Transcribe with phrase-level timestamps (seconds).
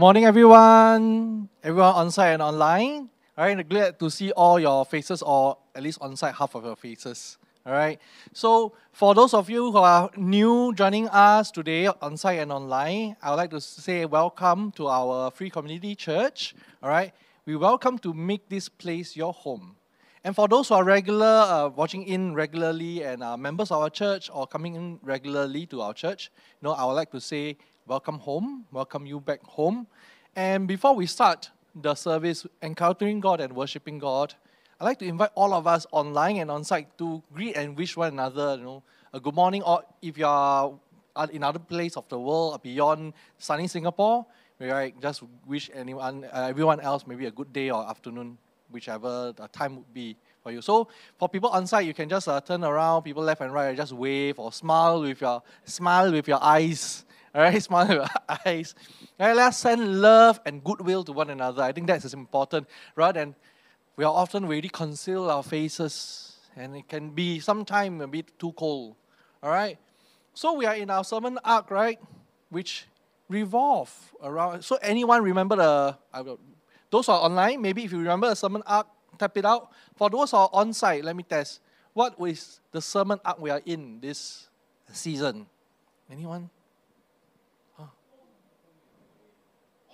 [0.00, 1.50] Good morning, everyone.
[1.62, 3.10] Everyone on site and online.
[3.36, 6.64] All right, glad to see all your faces, or at least on site, half of
[6.64, 7.36] your faces.
[7.66, 8.00] All right.
[8.32, 13.14] So, for those of you who are new joining us today on site and online,
[13.22, 16.54] I would like to say welcome to our Free Community Church.
[16.82, 17.12] All right.
[17.44, 19.76] We welcome to make this place your home.
[20.24, 23.90] And for those who are regular, uh, watching in regularly and are members of our
[23.90, 26.30] church or coming in regularly to our church,
[26.60, 27.58] you know, I would like to say
[27.90, 29.84] welcome home, welcome you back home.
[30.36, 34.32] And before we start the service, encountering God and worshiping God,
[34.78, 37.96] I'd like to invite all of us online and on site to greet and wish
[37.96, 39.62] one another, you know, a good morning.
[39.64, 40.72] Or if you are
[41.32, 44.24] in other place of the world beyond sunny Singapore,
[44.60, 48.38] right, just wish anyone, uh, everyone else maybe a good day or afternoon,
[48.70, 50.62] whichever the time would be for you.
[50.62, 50.86] So
[51.18, 53.92] for people on site, you can just uh, turn around, people left and right, just
[53.92, 57.04] wave or smile with your smile with your eyes
[57.34, 58.08] all right, smile with your
[58.44, 58.74] eyes.
[59.18, 61.62] All right, let's send love and goodwill to one another.
[61.62, 62.68] I think that's as important.
[62.96, 63.34] Rather than
[63.96, 68.52] we are often really conceal our faces, and it can be sometimes a bit too
[68.52, 68.96] cold.
[69.42, 69.78] All right.
[70.34, 71.98] So we are in our sermon arc, right,
[72.50, 72.86] which
[73.28, 73.92] revolve
[74.22, 74.62] around.
[74.62, 75.96] So anyone remember the?
[76.90, 79.70] Those who are online, maybe if you remember the sermon arc, type it out.
[79.96, 81.60] For those who are on site, let me test.
[81.92, 84.48] What is the sermon arc we are in this
[84.92, 85.46] season?
[86.10, 86.50] Anyone?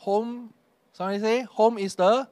[0.06, 0.54] Home,
[0.92, 2.28] somebody say, home is the,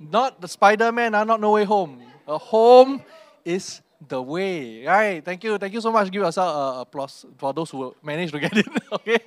[0.00, 2.02] not the Spider-Man, uh, not No Way Home.
[2.26, 3.00] A home
[3.44, 5.24] is the way, right?
[5.24, 6.10] Thank you, thank you so much.
[6.10, 9.18] Give yourself a applause for those who managed to get it, okay?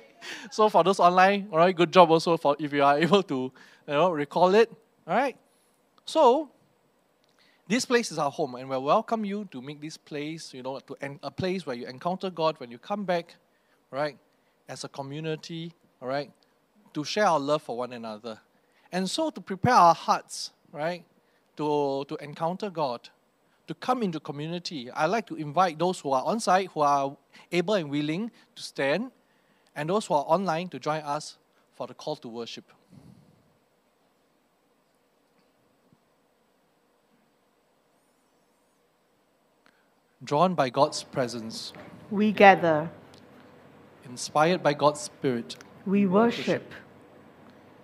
[0.50, 3.52] So for those online, all right, good job also for if you are able to,
[3.88, 4.70] you know, recall it,
[5.06, 5.36] all right?
[6.04, 6.50] So,
[7.66, 10.80] this place is our home, and we welcome you to make this place, you know,
[10.80, 13.36] to a place where you encounter God when you come back,
[13.90, 14.18] right?
[14.68, 15.72] As a community,
[16.04, 16.30] all right,
[16.92, 18.38] to share our love for one another.
[18.92, 21.02] And so to prepare our hearts, right,
[21.56, 23.08] to, to encounter God,
[23.66, 27.16] to come into community, I like to invite those who are on site, who are
[27.50, 29.12] able and willing to stand,
[29.74, 31.38] and those who are online to join us
[31.74, 32.70] for the call to worship.
[40.22, 41.72] Drawn by God's presence,
[42.10, 42.90] we gather.
[44.04, 45.56] Inspired by God's Spirit,
[45.86, 46.72] we worship.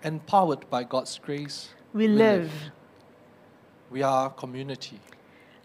[0.03, 1.71] Empowered by God's grace.
[1.93, 2.51] We live.
[3.91, 5.01] We are a community.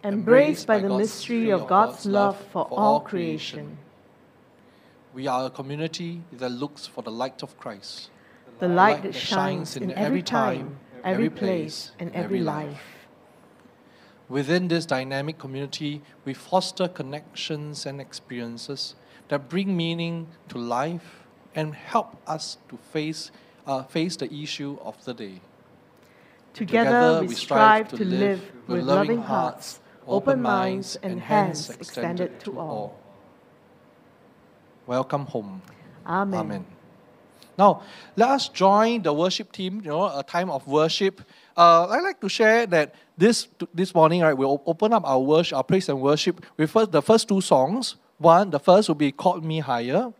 [0.03, 3.77] Embraced by the mystery of God's love for all creation.
[5.13, 8.09] We are a community that looks for the light of Christ.
[8.59, 12.81] The light that shines in every time, every place, and every life.
[14.27, 18.95] Within this dynamic community, we foster connections and experiences
[19.29, 21.24] that bring meaning to life
[21.55, 23.31] and help us to face,
[23.65, 25.41] uh, face the issue of the day.
[26.53, 32.59] Together, Together we strive to live with loving hearts, open minds, and hands extended to
[32.59, 32.99] all.
[34.85, 35.61] Welcome home.
[36.05, 36.39] Amen.
[36.39, 36.65] Amen.
[37.57, 37.83] Now,
[38.15, 41.21] let us join the worship team, you know, a time of worship.
[41.55, 45.55] Uh, I'd like to share that this, this morning, right, we'll open up our worship,
[45.57, 47.95] our praise and worship with first, the first two songs.
[48.17, 50.11] One, the first will be Called Me Higher.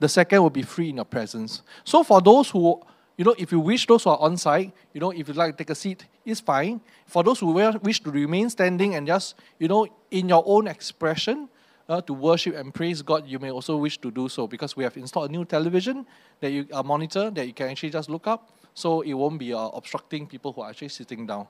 [0.00, 1.62] The second will be free in your presence.
[1.84, 2.82] So for those who,
[3.16, 5.52] you know, if you wish, those who are on site, you know, if you'd like
[5.52, 6.80] to take a seat, it's fine.
[7.06, 7.52] For those who
[7.82, 11.48] wish to remain standing and just, you know, in your own expression,
[11.88, 14.84] uh, to worship and praise God, you may also wish to do so because we
[14.84, 16.06] have installed a new television
[16.40, 19.52] that you a monitor that you can actually just look up, so it won't be
[19.52, 21.46] uh, obstructing people who are actually sitting down,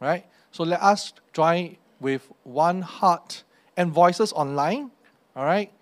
[0.00, 0.26] right?
[0.50, 3.44] So let us join with one heart
[3.76, 4.90] and voices online,
[5.34, 5.72] all right,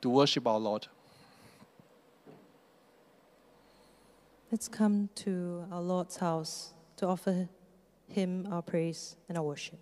[0.00, 0.88] to worship our Lord.
[4.52, 7.48] Let's come to our Lord's house to offer
[8.06, 9.78] Him our praise and our worship.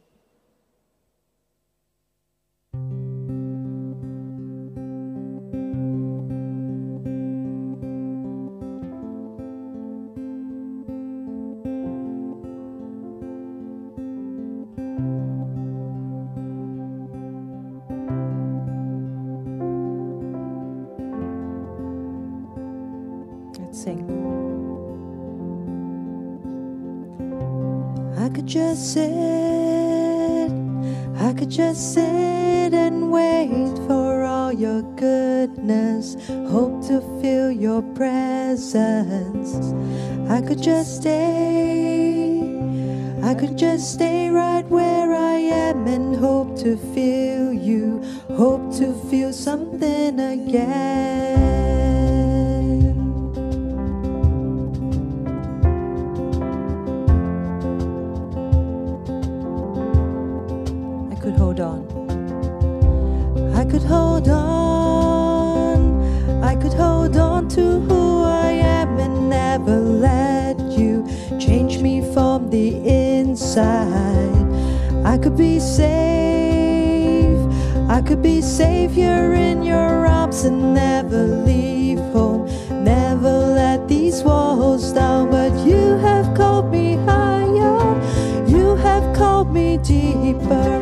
[31.80, 36.14] Sit and wait for all your goodness.
[36.28, 39.56] Hope to feel your presence.
[40.28, 42.38] I could just stay,
[43.22, 48.02] I could just stay right where I am and hope to feel you,
[48.36, 51.29] hope to feel something again.
[75.30, 77.38] could be safe.
[77.88, 82.46] I could be safe here in your arms and never leave home.
[82.82, 87.78] Never let these walls down, but you have called me higher.
[88.48, 90.79] You have called me deeper.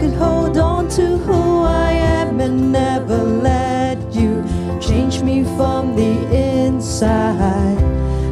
[0.00, 4.42] could hold on to who I am and never let you
[4.80, 7.76] change me from the inside.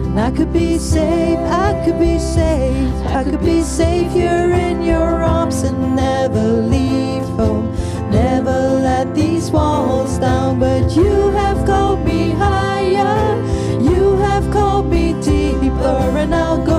[0.06, 4.82] And I could be safe, I could be safe, I could be safe here in
[4.82, 7.70] your arms and never leave home.
[8.10, 8.58] Never
[8.88, 13.36] let these walls down, but you have called me higher,
[13.78, 16.77] you have called me deeper, and I'll go.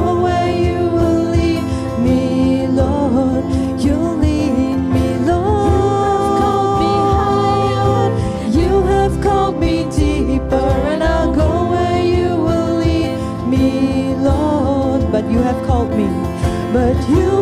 [17.09, 17.38] You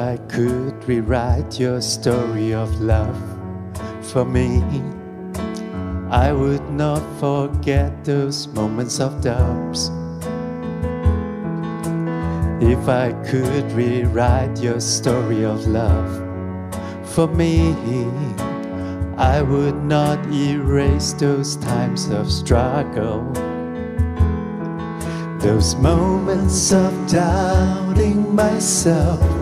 [0.00, 3.20] I could rewrite your story of love
[4.00, 4.62] for me,
[6.10, 9.90] I would not forget those moments of doubts.
[12.62, 16.10] If I could rewrite your story of love
[17.04, 17.74] for me,
[19.18, 23.20] I would not erase those times of struggle.
[25.40, 29.39] Those moments of doubting myself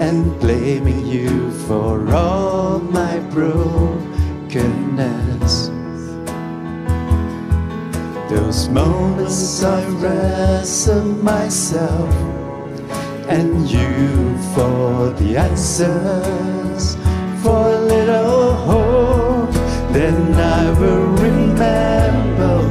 [0.00, 4.58] and blaming you for all my brokenness.
[8.30, 12.14] Those moments I wrestle myself
[13.28, 16.96] and you for the answers,
[17.42, 19.52] for a little hope.
[19.92, 22.62] Then I will remember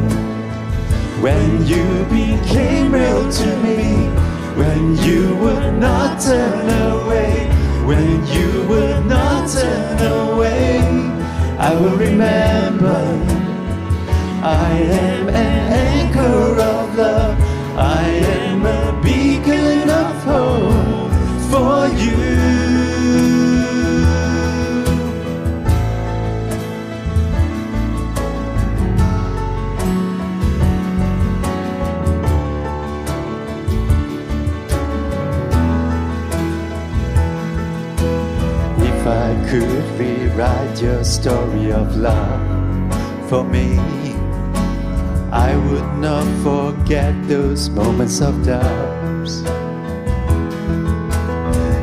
[1.22, 4.10] when you became real to me,
[4.58, 7.48] when you would not turn away,
[7.86, 10.80] when you would not turn away.
[11.60, 13.00] I will remember
[14.44, 14.72] I
[15.06, 17.38] am an anchor of love.
[17.78, 18.04] I
[18.40, 21.12] am a beacon of hope
[21.52, 22.27] for you.
[40.38, 43.76] Rewrite your story of love for me,
[45.32, 49.42] I would not forget those moments of doubts.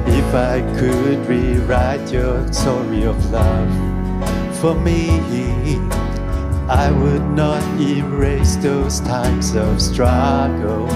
[0.07, 5.09] If I could rewrite your story of love for me,
[6.69, 10.87] I would not erase those times of struggle.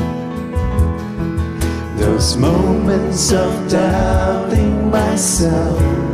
[1.97, 6.08] Those moments of doubting myself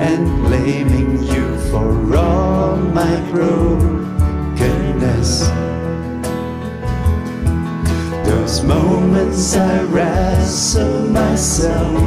[0.00, 4.10] and blaming you for all my brokenness.
[8.26, 12.00] Those moments I wrestle myself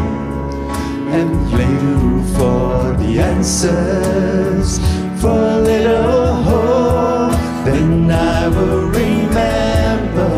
[1.18, 4.80] and blame you for the answers,
[5.22, 7.38] for a little hope.
[7.64, 10.32] Then I will remember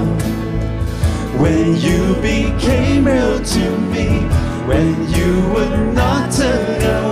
[1.42, 4.08] when you became real to me,
[4.68, 7.05] when you would not turn away,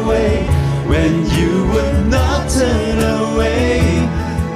[0.93, 3.79] when you would not turn away,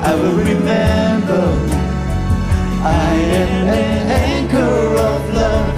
[0.09, 1.45] I will remember.
[2.83, 4.77] I am an anchor
[5.09, 5.73] of love,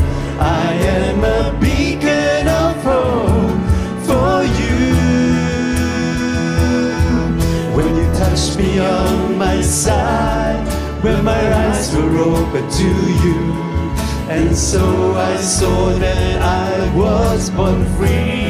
[0.67, 3.61] I am a beacon of hope
[4.07, 4.79] for you.
[7.77, 10.67] When you touched me on my side,
[11.03, 12.91] when my eyes were open to
[13.23, 13.39] you.
[14.35, 14.83] And so
[15.15, 18.48] I saw that I was born free.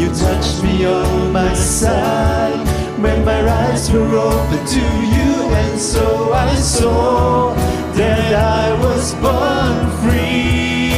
[0.00, 2.66] You touched me on my side,
[3.02, 4.80] when my eyes were open to
[5.14, 7.52] you, and so I saw
[8.00, 10.90] that I was born free.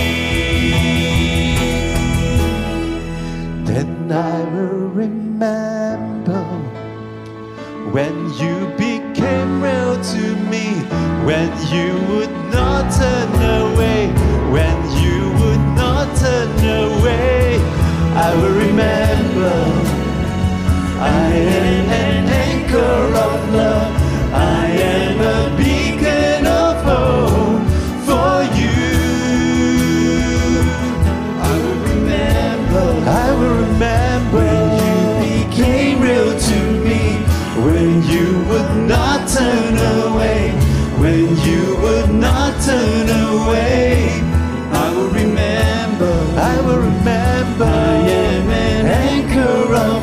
[3.64, 6.44] Then I will remember
[7.90, 10.66] when you became real to me,
[11.26, 14.12] when you would not turn away,
[14.54, 16.50] when you would not turn
[16.86, 17.51] away,
[18.14, 19.54] I will remember.
[21.00, 23.92] I am an anchor of love,
[24.32, 27.64] I am a beacon of hope
[28.06, 28.78] for you.
[31.40, 37.16] I will remember, I will remember when you became real to me,
[37.64, 40.50] when you would not turn away,
[41.00, 44.31] when you would not turn away.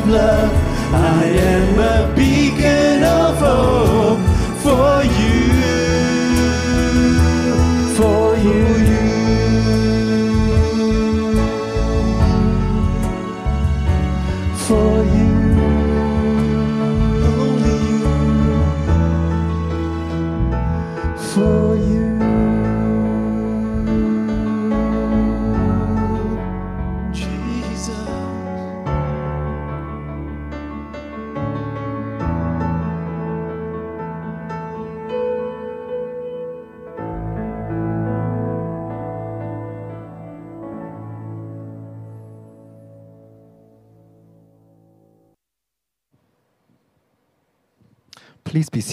[0.00, 0.52] Of love,
[0.94, 2.19] I am a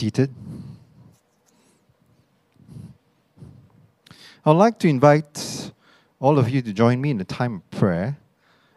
[0.08, 0.34] Seated.
[4.46, 5.74] I'd like to invite
[6.22, 8.18] all of you to join me in the time of prayer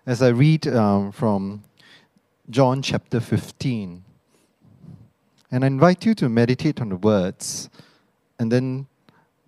[0.05, 1.63] as I read um, from
[2.51, 4.03] John chapter 15.
[5.53, 7.71] And I invite you to meditate on the words,
[8.41, 8.89] and then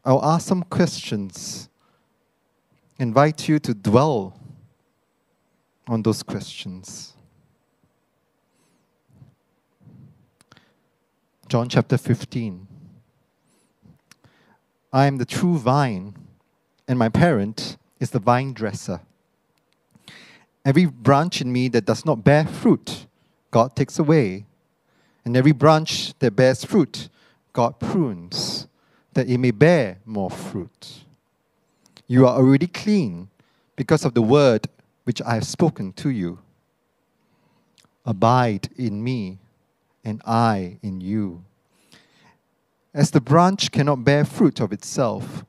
[0.04, 1.68] I'll ask some questions.
[3.00, 4.38] Invite you to dwell
[5.88, 7.14] on those questions.
[11.52, 12.66] John chapter 15.
[14.90, 16.14] I am the true vine,
[16.88, 19.02] and my parent is the vine dresser.
[20.64, 23.04] Every branch in me that does not bear fruit,
[23.50, 24.46] God takes away.
[25.26, 27.10] And every branch that bears fruit,
[27.52, 28.66] God prunes,
[29.12, 31.04] that it may bear more fruit.
[32.06, 33.28] You are already clean
[33.76, 34.68] because of the word
[35.04, 36.38] which I have spoken to you.
[38.06, 39.38] Abide in me,
[40.04, 41.44] and I in you.
[42.94, 45.44] As the branch cannot bear fruit of itself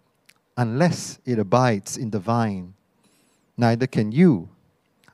[0.55, 2.73] unless it abides in the vine,
[3.57, 4.49] neither can you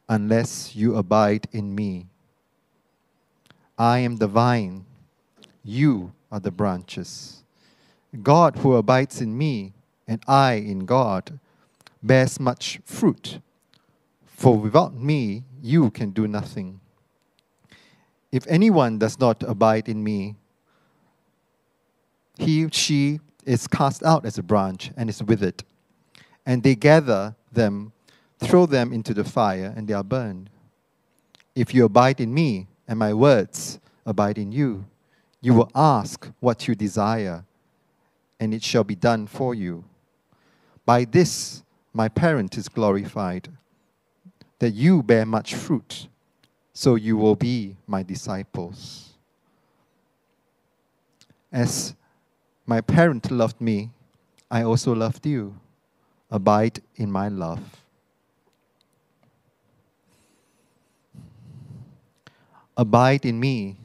[0.08, 2.08] unless you abide in me.
[3.78, 4.86] I am the vine,
[5.64, 7.44] you are the branches.
[8.24, 9.74] God who abides in me,
[10.08, 11.40] and I in God,
[12.02, 13.40] bears much fruit.
[14.26, 16.80] For without me, you can do nothing.
[18.32, 20.36] If anyone does not abide in me,
[22.38, 25.64] he, she is cast out as a branch and is withered.
[26.46, 27.92] And they gather them
[28.40, 30.50] throw them into the fire, and they are burned.
[31.56, 34.86] If you abide in me, and my words abide in you,
[35.42, 37.46] you will ask what you desire,
[38.40, 39.84] and it shall be done for you.
[40.86, 41.64] By this
[41.94, 43.50] my parent is glorified,
[44.60, 46.08] that you bear much fruit,
[46.80, 49.10] so you will be my disciples.
[51.52, 51.94] As
[52.66, 53.90] my parent loved me,
[54.50, 55.60] I also loved you.
[56.32, 57.60] Abide in my love.
[62.78, 63.76] Abide in me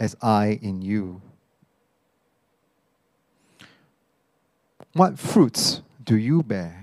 [0.00, 1.22] as I in you.
[4.92, 6.81] What fruits do you bear?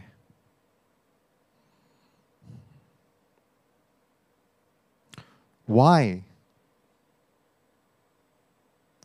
[5.69, 6.23] Why?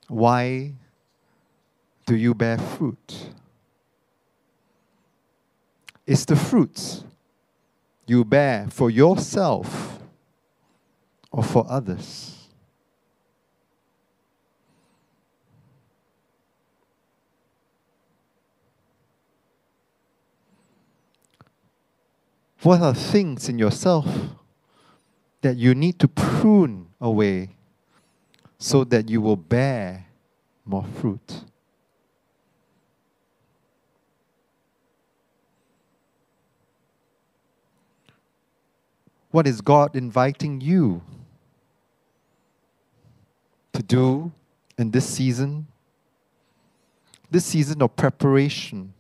[0.09, 0.73] Why
[2.07, 3.29] do you bear fruit?
[6.07, 7.05] Is the fruits
[8.07, 9.99] you bear for yourself
[11.31, 12.49] or for others.
[22.63, 24.07] What are things in yourself
[25.45, 27.51] that you need to prune away
[28.57, 30.07] so that you will bear
[30.65, 31.45] more fruit?
[39.31, 41.03] What is God inviting you
[43.75, 44.33] to do
[44.79, 45.67] in this season,
[47.31, 48.95] this season of preparation.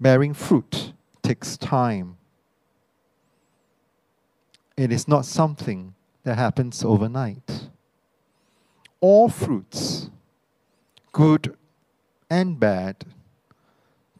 [0.00, 2.16] Bearing fruit takes time.
[4.76, 7.68] It is not something that happens overnight.
[9.00, 10.10] All fruits,
[11.12, 11.56] good
[12.30, 13.04] and bad,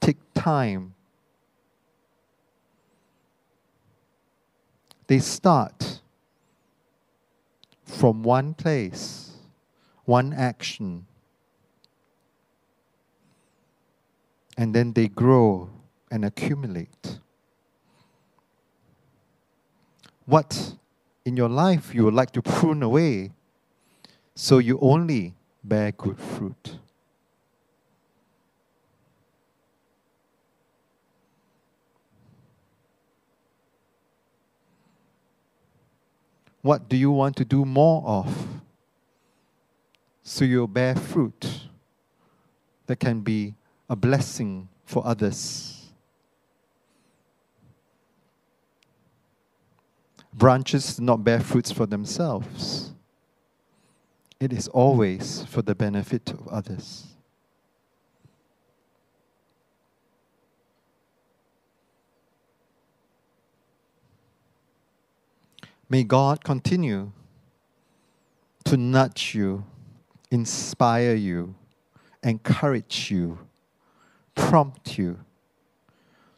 [0.00, 0.94] take time
[5.08, 6.02] They start
[7.82, 9.32] from one place,
[10.04, 11.06] one action,
[14.58, 15.70] and then they grow
[16.10, 17.20] and accumulate.
[20.26, 20.74] What
[21.24, 23.30] in your life you would like to prune away
[24.34, 26.76] so you only bear good fruit?
[36.62, 38.60] What do you want to do more of?
[40.24, 41.68] So you'll bear fruit
[42.86, 43.54] that can be
[43.88, 45.90] a blessing for others.
[50.32, 52.92] Branches do not bear fruits for themselves,
[54.38, 57.06] it is always for the benefit of others.
[65.90, 67.12] May God continue
[68.64, 69.64] to nudge you,
[70.30, 71.54] inspire you,
[72.22, 73.38] encourage you,
[74.38, 75.18] prompt you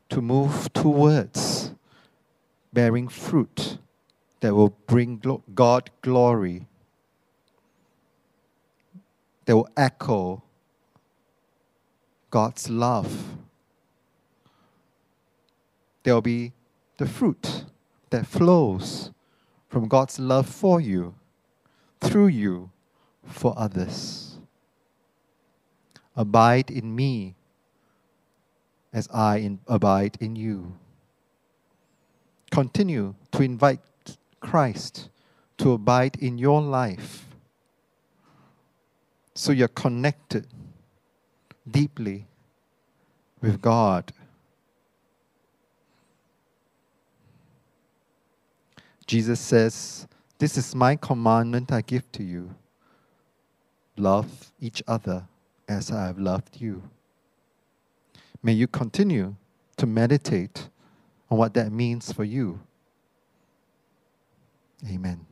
[0.09, 1.73] to move towards
[2.73, 3.79] bearing fruit
[4.41, 5.23] that will bring
[5.55, 6.67] God glory,
[9.45, 10.43] that will echo
[12.31, 13.37] God's love.
[16.03, 16.53] There will be
[16.97, 17.65] the fruit
[18.09, 19.11] that flows
[19.69, 21.15] from God's love for you,
[22.01, 22.71] through you,
[23.25, 24.39] for others.
[26.17, 27.37] Abide in me
[28.93, 30.77] as I in, abide in you.
[32.51, 33.81] Continue to invite
[34.41, 35.09] Christ
[35.59, 37.27] to abide in your life
[39.35, 40.47] so you're connected
[41.71, 42.27] deeply
[43.41, 44.13] with God.
[49.07, 50.07] Jesus says,
[50.39, 52.55] This is my commandment I give to you
[53.97, 55.25] love each other
[55.69, 56.83] as I have loved you.
[58.43, 59.37] May you continue
[59.77, 60.69] to meditate
[61.31, 62.61] on what that means for you.
[64.89, 65.27] Amen.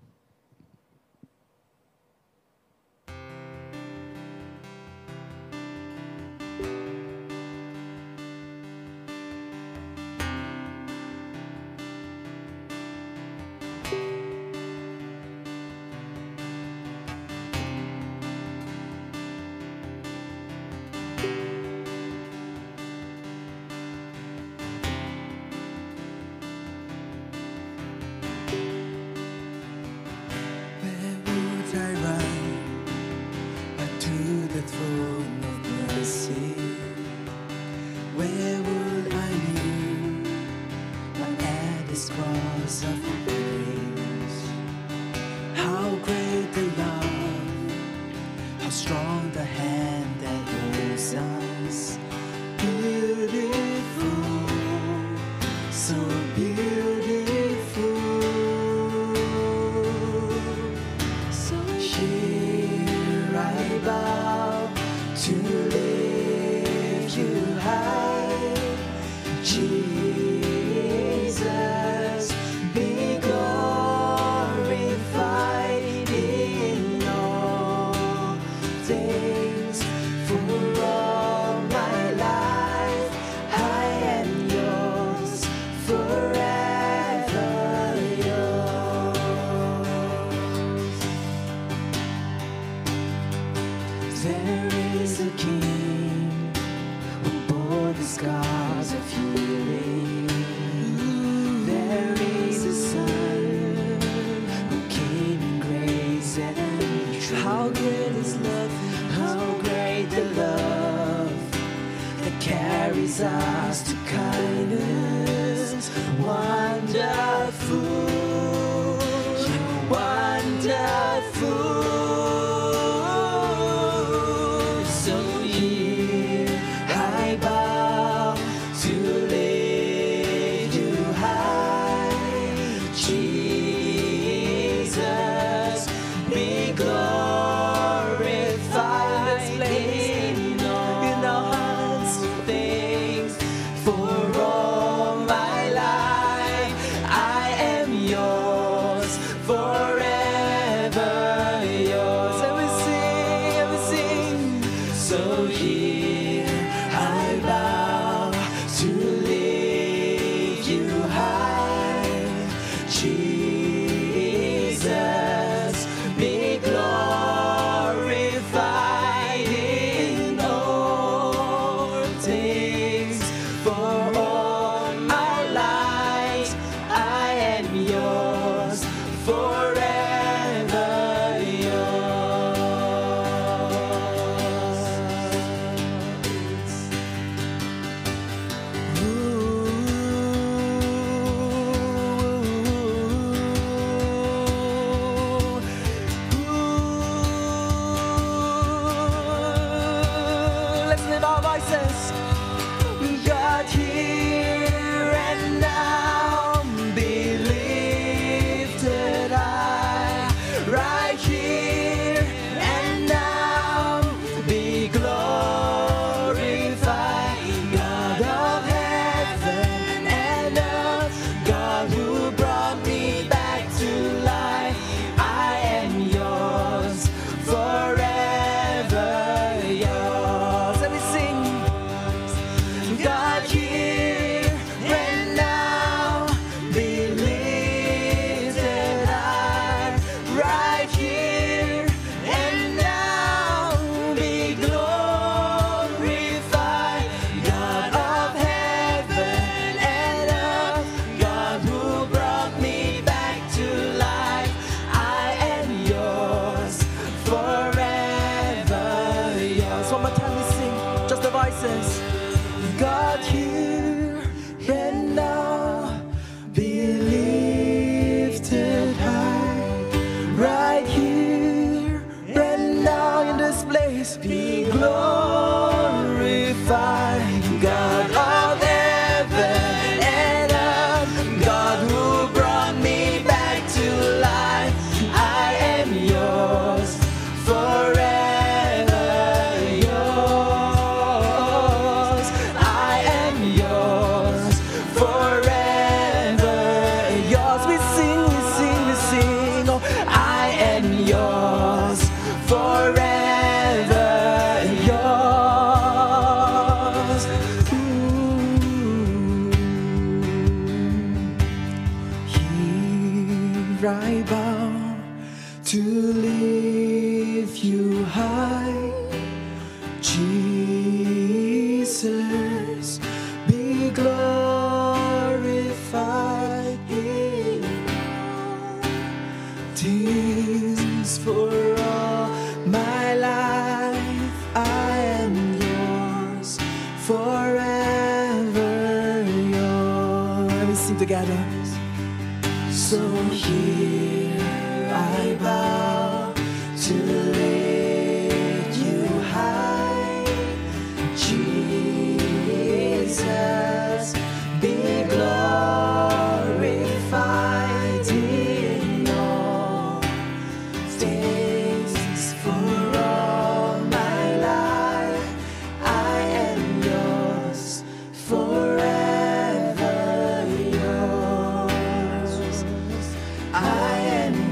[373.98, 374.47] Am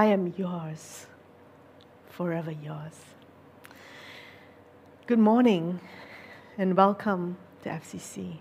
[0.00, 1.04] I am yours,
[2.08, 3.04] forever yours.
[5.06, 5.78] Good morning
[6.56, 8.38] and welcome to FCC.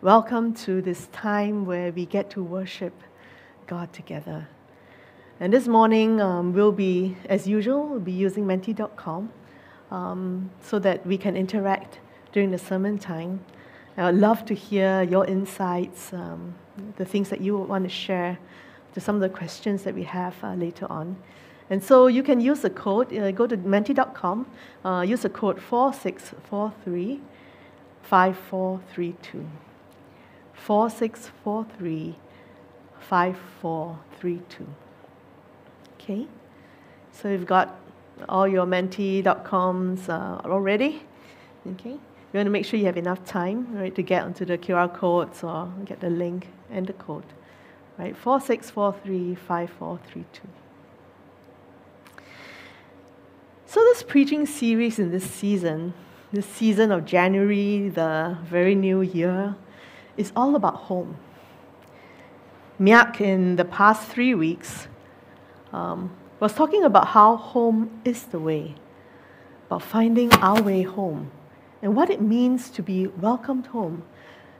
[0.00, 2.94] Welcome to this time where we get to worship
[3.66, 4.48] God together.
[5.38, 9.30] And this morning, um, we'll be, as usual, we'll be using menti.com
[9.90, 11.98] um, so that we can interact
[12.32, 13.44] during the sermon time.
[13.98, 16.54] I would love to hear your insights, um,
[16.96, 18.38] the things that you would want to share
[18.94, 21.16] to some of the questions that we have uh, later on.
[21.70, 24.46] And so you can use the code, uh, go to menti.com,
[24.84, 27.20] uh, use the code 4643
[28.02, 29.46] 5432.
[30.54, 32.16] 4643
[33.08, 34.66] 5432.
[35.94, 36.26] Okay?
[37.12, 37.78] So you've got
[38.28, 41.02] all your menti.coms uh, already.
[41.72, 41.90] Okay?
[42.32, 44.92] You want to make sure you have enough time right, to get onto the QR
[44.92, 47.24] codes or get the link and the code.
[47.98, 48.16] Right?
[48.16, 50.48] 4643 5432.
[53.66, 55.94] So, this preaching series in this season,
[56.32, 59.54] this season of January, the very new year,
[60.16, 61.18] is all about home.
[62.80, 64.88] Miak, in the past three weeks,
[65.72, 68.74] um, was talking about how home is the way,
[69.66, 71.30] about finding our way home,
[71.82, 74.02] and what it means to be welcomed home,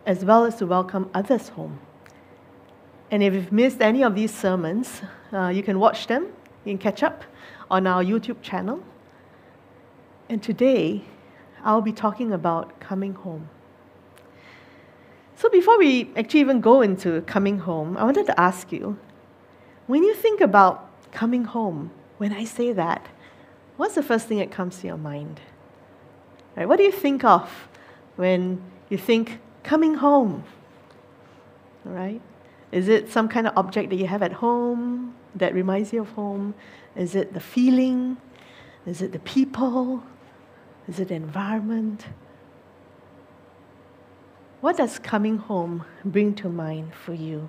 [0.07, 1.81] as well as to welcome others home.
[3.11, 6.29] And if you've missed any of these sermons, uh, you can watch them,
[6.65, 7.25] you can catch up
[7.71, 8.83] on our YouTube channel.
[10.29, 11.03] And today,
[11.65, 13.49] I'll be talking about coming home.
[15.35, 18.99] So, before we actually even go into coming home, I wanted to ask you
[19.87, 23.09] when you think about coming home, when I say that,
[23.77, 25.41] what's the first thing that comes to your mind?
[26.57, 26.69] Right?
[26.69, 27.51] What do you think of
[28.17, 30.45] when you think coming home?
[31.85, 32.21] All right?
[32.73, 36.11] Is it some kind of object that you have at home that reminds you of
[36.11, 36.55] home?
[36.95, 38.17] Is it the feeling?
[38.87, 40.03] Is it the people?
[40.89, 42.07] Is it the environment?
[44.61, 47.49] What does coming home bring to mind for you?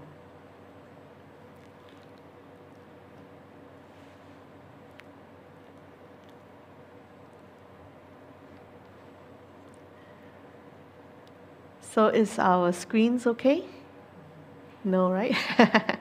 [11.81, 13.65] So, is our screens okay?
[14.83, 15.35] No, right?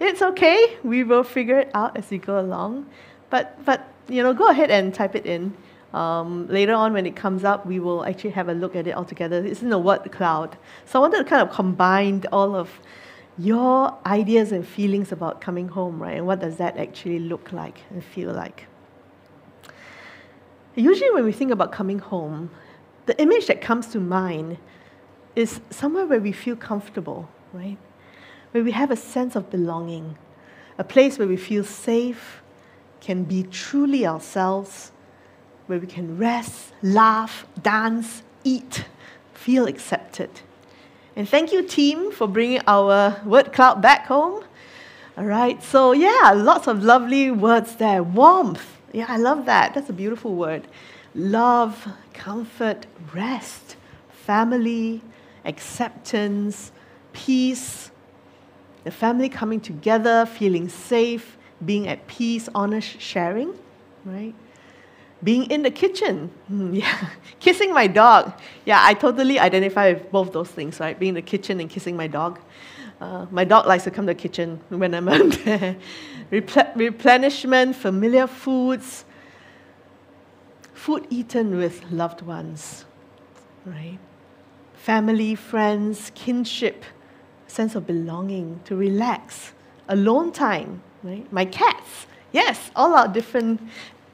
[0.00, 0.76] It's okay.
[0.84, 2.86] We will figure it out as we go along.
[3.30, 5.56] But, but you know, go ahead and type it in.
[5.92, 8.92] Um, later on, when it comes up, we will actually have a look at it
[8.92, 9.44] all together.
[9.44, 10.56] It's in a word cloud.
[10.84, 12.70] So I wanted to kind of combine all of
[13.38, 16.16] your ideas and feelings about coming home, right?
[16.16, 18.66] And what does that actually look like and feel like?
[20.74, 22.50] Usually, when we think about coming home,
[23.06, 24.58] the image that comes to mind
[25.34, 27.78] is somewhere where we feel comfortable, right?
[28.52, 30.16] Where we have a sense of belonging,
[30.78, 32.42] a place where we feel safe,
[33.00, 34.92] can be truly ourselves,
[35.66, 38.86] where we can rest, laugh, dance, eat,
[39.34, 40.30] feel accepted.
[41.14, 44.44] And thank you, team, for bringing our word cloud back home.
[45.16, 48.02] All right, so yeah, lots of lovely words there.
[48.02, 48.64] Warmth.
[48.92, 49.74] Yeah, I love that.
[49.74, 50.66] That's a beautiful word.
[51.14, 53.76] Love, comfort, rest,
[54.10, 55.02] family,
[55.44, 56.72] acceptance,
[57.12, 57.90] peace,
[58.84, 63.54] the family coming together, feeling safe, being at peace, honest sharing,
[64.04, 64.34] right?
[65.22, 67.08] Being in the kitchen, Hmm, yeah,
[67.40, 68.32] kissing my dog.
[68.64, 70.98] Yeah, I totally identify with both those things, right?
[70.98, 72.38] Being in the kitchen and kissing my dog.
[73.00, 75.04] Uh, my dog likes to come to the kitchen when I'm
[75.44, 75.76] there.
[76.32, 79.04] Repl- replenishment, familiar foods,
[80.74, 82.84] food eaten with loved ones,
[83.64, 83.98] right?
[84.74, 86.84] Family, friends, kinship,
[87.48, 89.52] sense of belonging, to relax,
[89.88, 91.30] alone time, right?
[91.32, 93.60] My cats, yes, all our different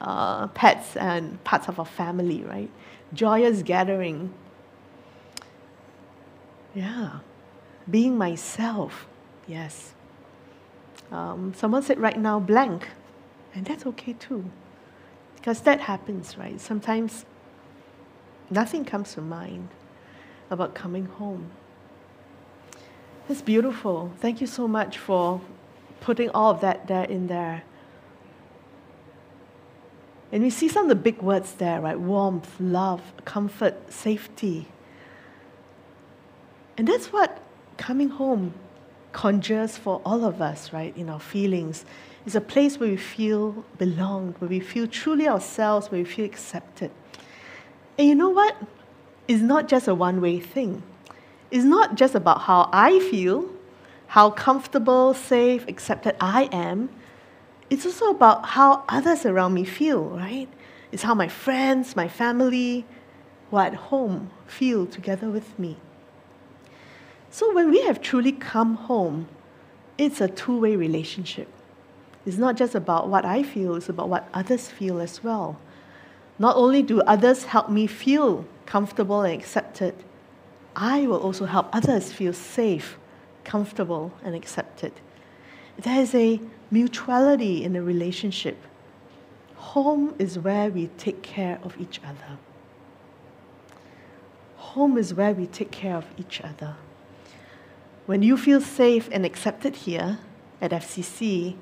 [0.01, 2.71] uh, pets and parts of our family, right?
[3.13, 4.33] Joyous gathering.
[6.73, 7.19] Yeah,
[7.89, 9.07] being myself,
[9.47, 9.93] yes.
[11.11, 12.87] Um, someone said right now blank,
[13.53, 14.49] and that's okay too,
[15.35, 16.59] because that happens, right?
[16.59, 17.25] Sometimes
[18.49, 19.69] nothing comes to mind
[20.49, 21.51] about coming home.
[23.27, 24.11] It's beautiful.
[24.19, 25.41] Thank you so much for
[25.99, 27.63] putting all of that there in there.
[30.31, 31.99] And we see some of the big words there, right?
[31.99, 34.67] Warmth, love, comfort, safety.
[36.77, 37.41] And that's what
[37.77, 38.53] coming home
[39.11, 41.85] conjures for all of us, right, in our feelings.
[42.27, 46.25] It's a place where we feel belonged, where we feel truly ourselves, where we feel
[46.25, 46.91] accepted.
[47.97, 48.55] And you know what?
[49.27, 50.83] It's not just a one way thing.
[51.55, 53.49] It's not just about how I feel,
[54.07, 56.89] how comfortable, safe, accepted I am.
[57.69, 60.49] It's also about how others around me feel, right?
[60.91, 62.85] It's how my friends, my family,
[63.49, 65.77] who are at home feel together with me.
[67.31, 69.29] So when we have truly come home,
[69.97, 71.47] it's a two way relationship.
[72.25, 75.57] It's not just about what I feel, it's about what others feel as well.
[76.37, 79.95] Not only do others help me feel comfortable and accepted,
[80.75, 82.97] I will also help others feel safe,
[83.43, 84.91] comfortable, and accepted.
[85.77, 86.39] There is a
[86.71, 88.57] mutuality in the relationship.
[89.55, 92.37] Home is where we take care of each other.
[94.57, 96.75] Home is where we take care of each other.
[98.05, 100.19] When you feel safe and accepted here
[100.61, 101.55] at FCC,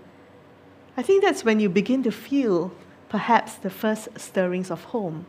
[0.98, 2.72] I think that's when you begin to feel
[3.10, 5.26] perhaps the first stirrings of home.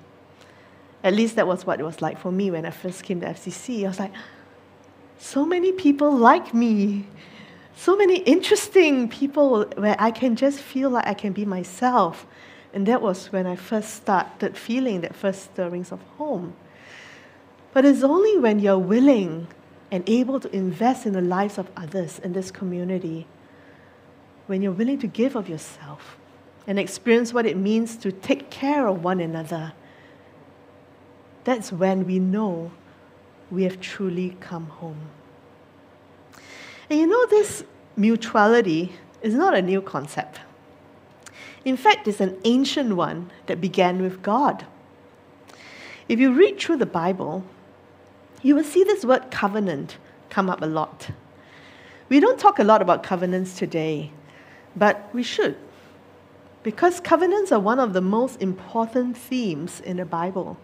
[1.05, 3.27] At least that was what it was like for me when I first came to
[3.27, 3.85] FCC.
[3.85, 4.13] I was like,
[5.19, 7.07] so many people like me,
[7.77, 12.27] so many interesting people where I can just feel like I can be myself.
[12.73, 16.55] And that was when I first started feeling that first stirrings of home.
[17.75, 19.47] But it's only when you're willing
[19.91, 23.27] and able to invest in the lives of others in this community,
[24.47, 26.17] when you're willing to give of yourself
[26.67, 29.73] and experience what it means to take care of one another,
[31.45, 32.73] that's when we know
[33.51, 35.01] we have truly come home.
[36.91, 37.65] And you know, this
[37.97, 38.93] mutuality
[39.23, 40.41] is not a new concept.
[41.65, 44.67] In fact, it's an ancient one that began with God.
[46.09, 47.43] If you read through the Bible,
[48.43, 49.97] you will see this word covenant
[50.29, 51.09] come up a lot.
[52.11, 54.11] We don't talk a lot about covenants today,
[54.77, 55.57] but we should.
[56.63, 60.59] Because covenants are one of the most important themes in the Bible.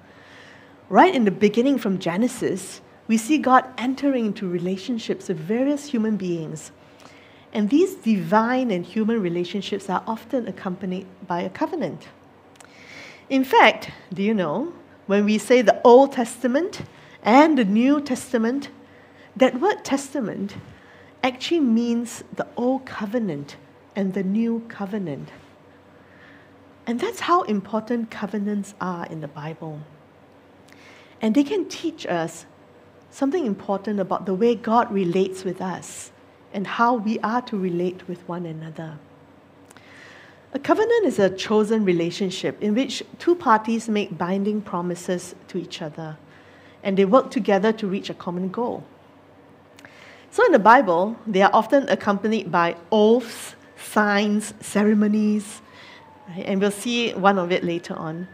[0.90, 6.16] Right in the beginning from Genesis, we see God entering into relationships with various human
[6.16, 6.72] beings.
[7.52, 12.08] And these divine and human relationships are often accompanied by a covenant.
[13.28, 14.72] In fact, do you know,
[15.06, 16.82] when we say the Old Testament
[17.22, 18.70] and the New Testament,
[19.36, 20.56] that word testament
[21.22, 23.54] actually means the Old Covenant
[23.94, 25.28] and the New Covenant.
[26.84, 29.80] And that's how important covenants are in the Bible.
[31.20, 32.46] And they can teach us
[33.10, 36.12] something important about the way God relates with us
[36.52, 38.98] and how we are to relate with one another.
[40.52, 45.80] A covenant is a chosen relationship in which two parties make binding promises to each
[45.80, 46.16] other
[46.82, 48.82] and they work together to reach a common goal.
[50.32, 55.60] So in the Bible, they are often accompanied by oaths, signs, ceremonies,
[56.28, 56.46] right?
[56.46, 58.28] and we'll see one of it later on.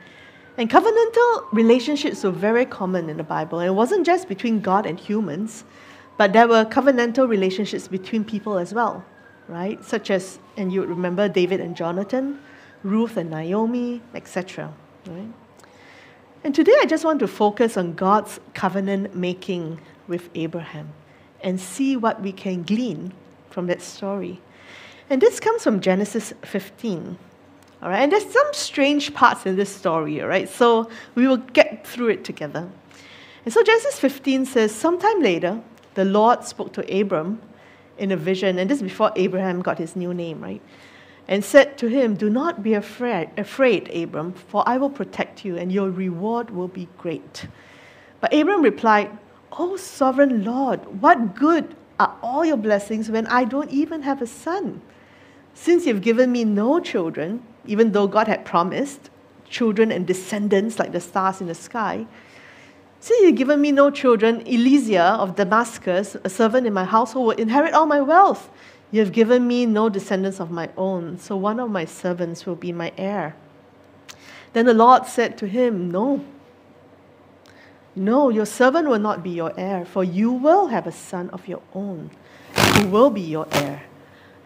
[0.58, 3.58] And covenantal relationships were very common in the Bible.
[3.58, 5.64] And it wasn't just between God and humans,
[6.16, 9.04] but there were covenantal relationships between people as well,
[9.48, 9.84] right?
[9.84, 12.38] Such as, and you remember David and Jonathan,
[12.82, 14.72] Ruth and Naomi, etc.
[15.06, 15.28] Right?
[16.42, 20.92] And today I just want to focus on God's covenant making with Abraham
[21.42, 23.12] and see what we can glean
[23.50, 24.40] from that story.
[25.10, 27.18] And this comes from Genesis 15.
[27.82, 30.48] All right, and there's some strange parts in this story, all right?
[30.48, 32.68] So we will get through it together.
[33.44, 35.60] And so Genesis 15 says, Sometime later,
[35.94, 37.40] the Lord spoke to Abram
[37.98, 40.62] in a vision, and this is before Abraham got his new name, right?
[41.28, 45.56] And said to him, Do not be afraid, afraid, Abram, for I will protect you,
[45.56, 47.46] and your reward will be great.
[48.20, 49.10] But Abram replied,
[49.52, 54.26] Oh, sovereign Lord, what good are all your blessings when I don't even have a
[54.26, 54.80] son?
[55.54, 59.10] Since you've given me no children, even though God had promised
[59.48, 62.06] children and descendants like the stars in the sky,
[63.00, 67.36] since you've given me no children, Eliezer of Damascus, a servant in my household, will
[67.36, 68.50] inherit all my wealth.
[68.90, 72.56] You have given me no descendants of my own, so one of my servants will
[72.56, 73.36] be my heir.
[74.54, 76.24] Then the Lord said to him, No.
[77.94, 81.48] No, your servant will not be your heir, for you will have a son of
[81.48, 82.10] your own,
[82.54, 83.84] who will be your heir.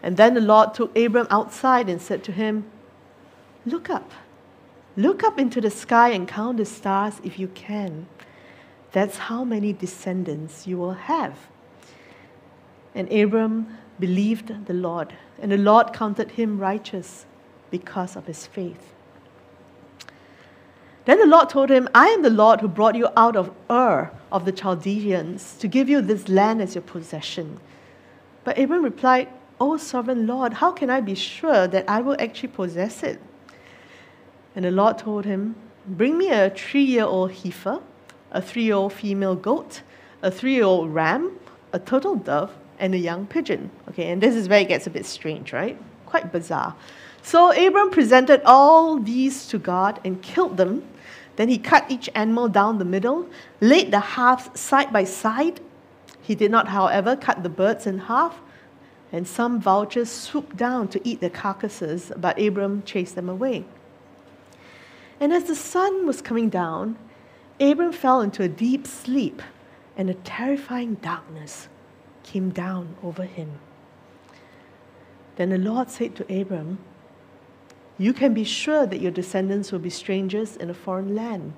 [0.03, 2.65] And then the Lord took Abram outside and said to him,
[3.65, 4.11] Look up.
[4.97, 8.07] Look up into the sky and count the stars if you can.
[8.91, 11.37] That's how many descendants you will have.
[12.93, 17.25] And Abram believed the Lord, and the Lord counted him righteous
[17.69, 18.93] because of his faith.
[21.05, 24.11] Then the Lord told him, I am the Lord who brought you out of Ur
[24.31, 27.59] of the Chaldeans to give you this land as your possession.
[28.43, 32.49] But Abram replied, O sovereign Lord, how can I be sure that I will actually
[32.49, 33.21] possess it?
[34.55, 37.79] And the Lord told him, Bring me a three year old heifer,
[38.31, 39.81] a three year old female goat,
[40.21, 41.39] a three year old ram,
[41.73, 43.71] a turtle dove, and a young pigeon.
[43.89, 45.77] Okay, and this is where it gets a bit strange, right?
[46.05, 46.75] Quite bizarre.
[47.23, 50.83] So Abram presented all these to God and killed them.
[51.35, 53.27] Then he cut each animal down the middle,
[53.61, 55.61] laid the halves side by side.
[56.21, 58.39] He did not, however, cut the birds in half.
[59.11, 63.65] And some vultures swooped down to eat the carcasses, but Abram chased them away.
[65.21, 66.97] And as the sun was coming down,
[67.59, 69.43] Abram fell into a deep sleep,
[69.95, 71.69] and a terrifying darkness
[72.23, 73.59] came down over him.
[75.35, 76.79] Then the Lord said to Abram,
[77.99, 81.53] You can be sure that your descendants will be strangers in a foreign land,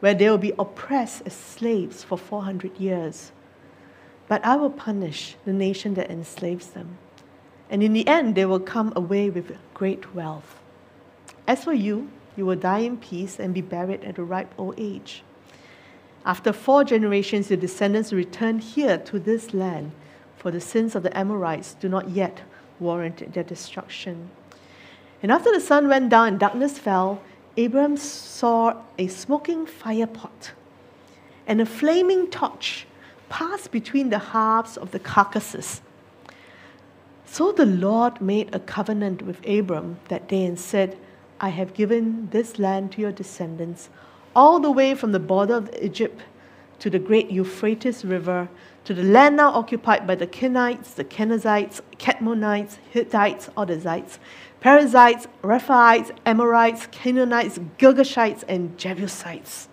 [0.00, 3.30] where they will be oppressed as slaves for 400 years.
[4.26, 6.98] But I will punish the nation that enslaves them,
[7.70, 10.58] and in the end, they will come away with great wealth.
[11.46, 14.74] As for you, you will die in peace and be buried at a ripe old
[14.78, 15.22] age.
[16.26, 19.92] After four generations, your descendants return here to this land,
[20.36, 22.42] for the sins of the Amorites do not yet
[22.80, 24.30] warrant their destruction.
[25.22, 27.20] And after the sun went down and darkness fell,
[27.56, 30.52] Abram saw a smoking fire pot
[31.46, 32.86] and a flaming torch
[33.28, 35.80] pass between the halves of the carcasses.
[37.26, 40.96] So the Lord made a covenant with Abram that day and said,
[41.44, 43.90] I have given this land to your descendants,
[44.34, 46.22] all the way from the border of Egypt
[46.78, 48.48] to the great Euphrates River,
[48.84, 54.18] to the land now occupied by the Kenites, the Kenizzites, Kadmonites, Hittites, Odazites,
[54.60, 59.68] Perizzites, Rephaites, Amorites, Canaanites, Girgashites, and Jebusites.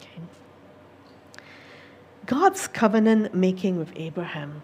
[0.00, 0.22] Okay.
[2.24, 4.62] God's covenant making with Abraham,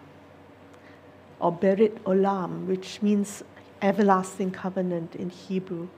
[1.39, 3.43] or Berit Olam, which means
[3.79, 5.89] everlasting covenant in Hebrew.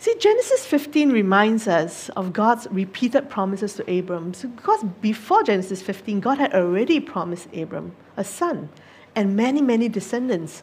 [0.00, 4.30] See, Genesis 15 reminds us of God's repeated promises to Abram.
[4.30, 8.68] Because before Genesis 15, God had already promised Abram a son
[9.16, 10.62] and many, many descendants.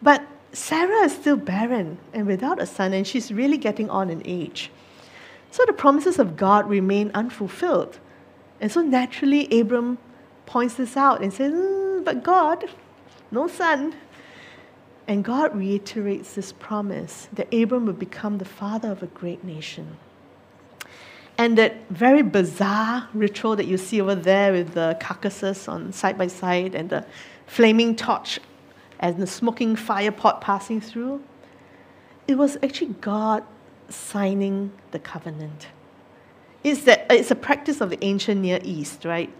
[0.00, 4.22] But Sarah is still barren and without a son, and she's really getting on in
[4.24, 4.70] age.
[5.50, 7.98] So the promises of God remain unfulfilled.
[8.60, 9.98] And so naturally, Abram
[10.46, 12.66] points this out and says, "Mm, But God,
[13.32, 13.94] no son.
[15.08, 19.96] And God reiterates this promise that Abram would become the father of a great nation.
[21.38, 26.16] And that very bizarre ritual that you see over there with the carcasses on side
[26.16, 27.06] by side and the
[27.46, 28.40] flaming torch
[28.98, 31.22] and the smoking fire pot passing through,
[32.26, 33.44] it was actually God
[33.88, 35.68] signing the covenant.
[36.64, 39.32] It's, that, it's a practice of the ancient Near East, right?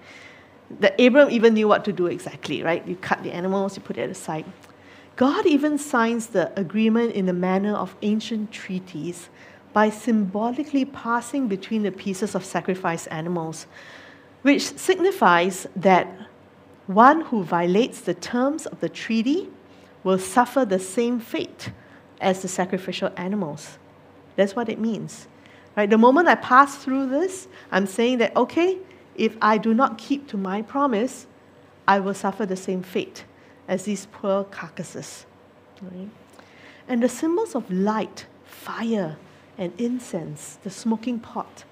[0.78, 2.86] That Abram even knew what to do exactly, right?
[2.86, 4.44] You cut the animals, you put it aside.
[5.16, 9.30] God even signs the agreement in the manner of ancient treaties
[9.72, 13.66] by symbolically passing between the pieces of sacrificed animals,
[14.42, 16.06] which signifies that
[16.86, 19.48] one who violates the terms of the treaty
[20.04, 21.70] will suffer the same fate
[22.20, 23.78] as the sacrificial animals.
[24.36, 25.28] That's what it means.
[25.76, 25.88] Right?
[25.88, 28.78] The moment I pass through this, I'm saying that, okay,
[29.14, 31.26] if I do not keep to my promise,
[31.88, 33.24] I will suffer the same fate
[33.68, 35.26] as these poor carcasses.
[35.82, 36.08] Right?
[36.88, 39.16] And the symbols of light, fire,
[39.58, 41.64] and incense, the smoking pot,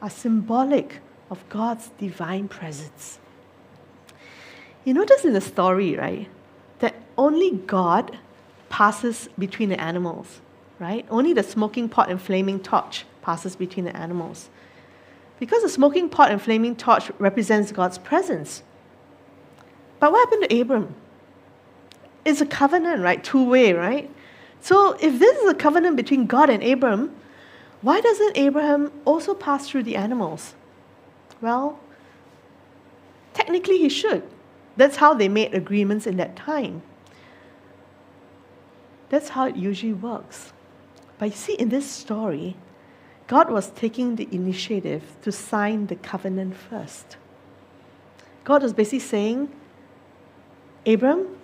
[0.00, 3.18] are symbolic of God's divine presence.
[4.84, 6.28] You notice in the story, right,
[6.78, 8.18] that only God
[8.68, 10.40] passes between the animals,
[10.78, 11.04] right?
[11.10, 14.48] Only the smoking pot and flaming torch passes between the animals.
[15.40, 18.62] Because the smoking pot and flaming torch represents God's presence.
[19.98, 20.94] But what happened to Abram?
[22.26, 23.22] It's a covenant, right?
[23.22, 24.10] Two way, right?
[24.60, 27.14] So if this is a covenant between God and Abram,
[27.82, 30.56] why doesn't Abraham also pass through the animals?
[31.40, 31.78] Well,
[33.32, 34.24] technically he should.
[34.76, 36.82] That's how they made agreements in that time.
[39.08, 40.52] That's how it usually works.
[41.18, 42.56] But you see, in this story,
[43.28, 47.18] God was taking the initiative to sign the covenant first.
[48.42, 49.48] God was basically saying,
[50.84, 51.35] Abram,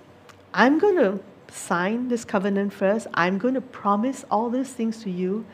[0.55, 3.07] I'm going to sign this covenant first.
[3.15, 5.45] I'm going to promise all these things to you.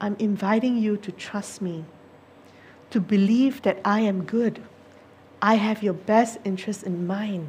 [0.00, 1.84] I'm inviting you to trust me,
[2.90, 4.62] to believe that I am good.
[5.40, 7.48] I have your best interest in mind,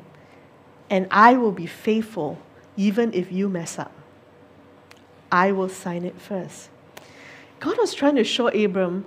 [0.90, 2.38] and I will be faithful
[2.78, 3.92] even if you mess up.
[5.32, 6.70] I will sign it first.
[7.60, 9.06] God was trying to show Abram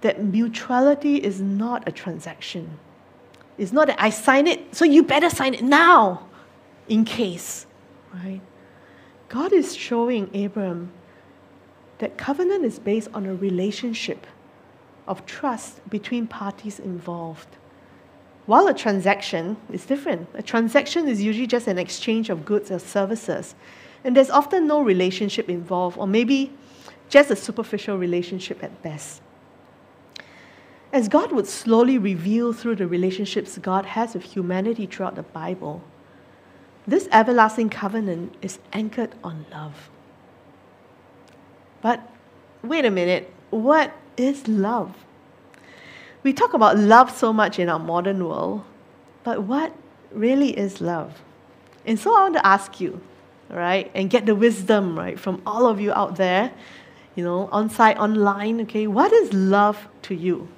[0.00, 2.78] that mutuality is not a transaction.
[3.58, 6.29] It's not that I sign it, so you better sign it now
[6.90, 7.66] in case,
[8.12, 8.40] right?
[9.28, 10.92] God is showing Abram
[11.98, 14.26] that covenant is based on a relationship
[15.06, 17.46] of trust between parties involved.
[18.46, 22.80] While a transaction is different, a transaction is usually just an exchange of goods or
[22.80, 23.54] services,
[24.02, 26.52] and there's often no relationship involved, or maybe
[27.08, 29.22] just a superficial relationship at best.
[30.92, 35.84] As God would slowly reveal through the relationships God has with humanity throughout the Bible,
[36.86, 39.90] this everlasting covenant is anchored on love.
[41.82, 42.00] But
[42.62, 44.96] wait a minute, what is love?
[46.22, 48.64] We talk about love so much in our modern world,
[49.24, 49.74] but what
[50.12, 51.22] really is love?
[51.86, 53.00] And so I want to ask you,
[53.48, 56.52] right, and get the wisdom, right, from all of you out there,
[57.14, 60.48] you know, on site, online, okay, what is love to you?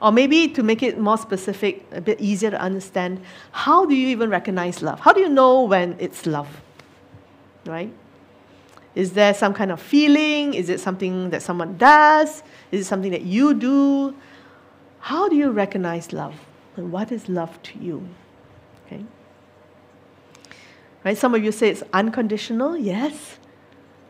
[0.00, 3.20] Or maybe to make it more specific, a bit easier to understand,
[3.50, 5.00] how do you even recognize love?
[5.00, 6.48] How do you know when it's love?
[7.66, 7.92] Right?
[8.94, 10.54] Is there some kind of feeling?
[10.54, 12.42] Is it something that someone does?
[12.70, 14.14] Is it something that you do?
[15.00, 16.34] How do you recognize love?
[16.76, 18.08] And what is love to you?
[18.86, 19.04] Okay.
[21.04, 21.18] Right?
[21.18, 22.76] Some of you say it's unconditional.
[22.76, 23.38] Yes.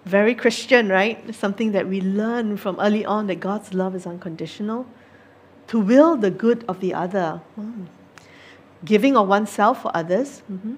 [0.05, 1.34] Very Christian, right?
[1.34, 4.86] Something that we learn from early on that God's love is unconditional.
[5.69, 7.41] To will the good of the other.
[7.59, 7.87] Mm.
[8.85, 10.43] Giving of oneself for others.
[10.51, 10.75] Mm-hmm.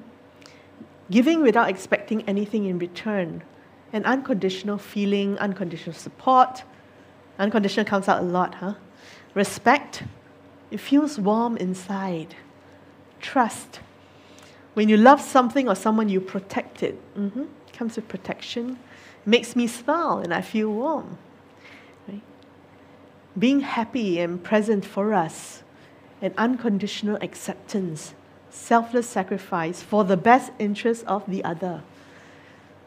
[1.11, 3.43] Giving without expecting anything in return.
[3.93, 6.63] An unconditional feeling, unconditional support.
[7.39, 8.75] Unconditional comes out a lot, huh?
[9.35, 10.05] Respect,
[10.71, 12.35] it feels warm inside.
[13.21, 13.81] Trust,
[14.75, 16.99] when you love something or someone, you protect it.
[17.17, 17.45] Mm-hmm.
[17.73, 18.79] Comes with protection.
[19.23, 21.19] It makes me smile and I feel warm.
[23.39, 25.63] Being happy and present for us,
[26.23, 28.15] and unconditional acceptance,
[28.51, 31.83] selfless sacrifice for the best interest of the other.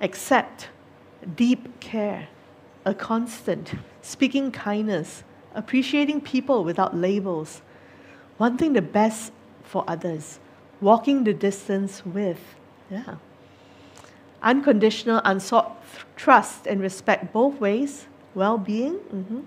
[0.02, 0.70] Accept,
[1.36, 2.28] deep care,
[2.86, 5.24] a constant, speaking kindness,
[5.56, 7.62] appreciating people without labels,
[8.38, 9.32] wanting the best
[9.64, 10.40] for others,
[10.82, 12.40] walking the distance with.
[12.92, 13.16] Yeah.
[14.42, 15.82] Unconditional, unsought
[16.16, 19.40] trust and respect both ways, well being, mm-hmm.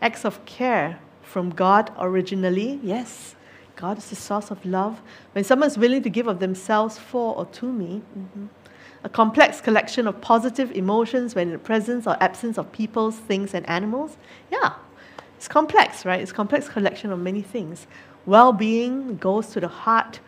[0.00, 3.36] Acts of care from God originally, yes.
[3.76, 5.00] God is the source of love.
[5.32, 8.46] When someone's willing to give of themselves for or to me, mm-hmm.
[9.04, 13.54] a complex collection of positive emotions when in the presence or absence of peoples, things,
[13.54, 14.18] and animals,
[14.52, 14.74] yeah,
[15.36, 16.20] it's complex, right?
[16.20, 17.86] It's a complex collection of many things.
[18.26, 20.20] Well being goes to the heart,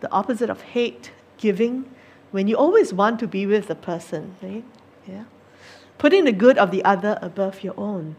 [0.00, 1.88] the opposite of hate, giving,
[2.32, 4.64] when you always want to be with the person, right?
[5.06, 5.24] Yeah.
[5.98, 8.16] Putting the good of the other above your own.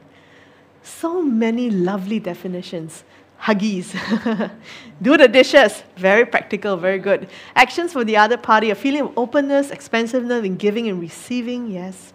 [0.87, 3.03] So many lovely definitions.
[3.41, 3.93] Huggies.
[5.01, 5.83] Do the dishes.
[5.97, 7.29] Very practical, very good.
[7.55, 8.69] Actions for the other party.
[8.69, 11.69] A feeling of openness, expansiveness in giving and receiving.
[11.69, 12.13] Yes.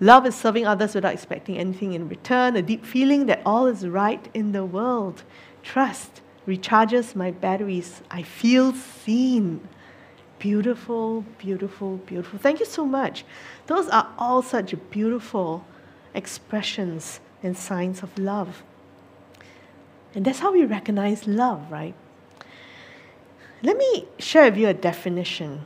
[0.00, 2.56] Love is serving others without expecting anything in return.
[2.56, 5.22] A deep feeling that all is right in the world.
[5.62, 8.00] Trust recharges my batteries.
[8.10, 9.68] I feel seen.
[10.38, 12.38] Beautiful, beautiful, beautiful.
[12.38, 13.24] Thank you so much.
[13.66, 15.64] Those are all such beautiful
[16.14, 18.62] expressions and signs of love.
[20.14, 21.94] And that's how we recognize love, right?
[23.62, 25.64] Let me share with you a definition,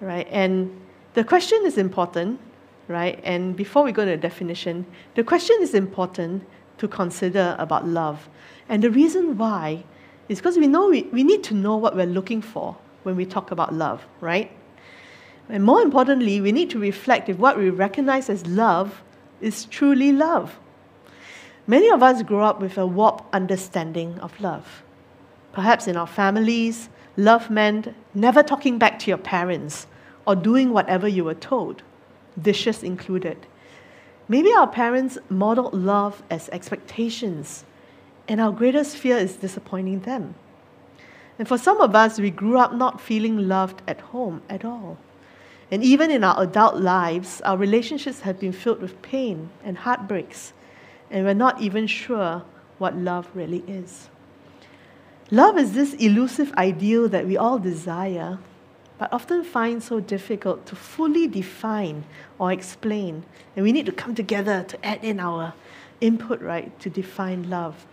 [0.00, 0.26] right?
[0.30, 0.80] And
[1.14, 2.40] the question is important,
[2.88, 3.20] right?
[3.24, 6.44] And before we go to the definition, the question is important
[6.78, 8.28] to consider about love.
[8.68, 9.84] And the reason why
[10.28, 13.24] is because we know we, we need to know what we're looking for when we
[13.24, 14.50] talk about love, right?
[15.48, 19.02] And more importantly, we need to reflect if what we recognize as love
[19.40, 20.58] is truly love.
[21.66, 24.82] Many of us grow up with a warped understanding of love.
[25.52, 29.86] Perhaps in our families, love meant never talking back to your parents
[30.26, 31.82] or doing whatever you were told,
[32.40, 33.46] dishes included.
[34.28, 37.64] Maybe our parents modeled love as expectations,
[38.28, 40.34] and our greatest fear is disappointing them.
[41.38, 44.98] And for some of us, we grew up not feeling loved at home at all.
[45.70, 50.52] And even in our adult lives, our relationships have been filled with pain and heartbreaks,
[51.10, 52.44] and we're not even sure
[52.78, 54.08] what love really is.
[55.30, 58.38] Love is this elusive ideal that we all desire,
[58.96, 62.04] but often find so difficult to fully define
[62.38, 63.24] or explain.
[63.56, 65.52] And we need to come together to add in our
[66.00, 67.86] input, right, to define love.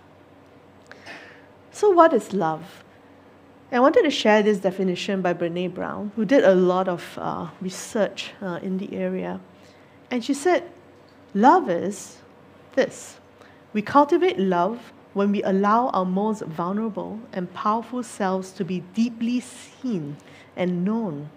[1.72, 2.83] So, what is love?
[3.74, 7.48] I wanted to share this definition by Brene Brown, who did a lot of uh,
[7.60, 9.42] research uh, in the area.
[10.12, 10.70] And she said,
[11.34, 12.20] Love is
[12.76, 13.18] this
[13.74, 19.40] we cultivate love when we allow our most vulnerable and powerful selves to be deeply
[19.40, 20.18] seen
[20.56, 21.32] and known,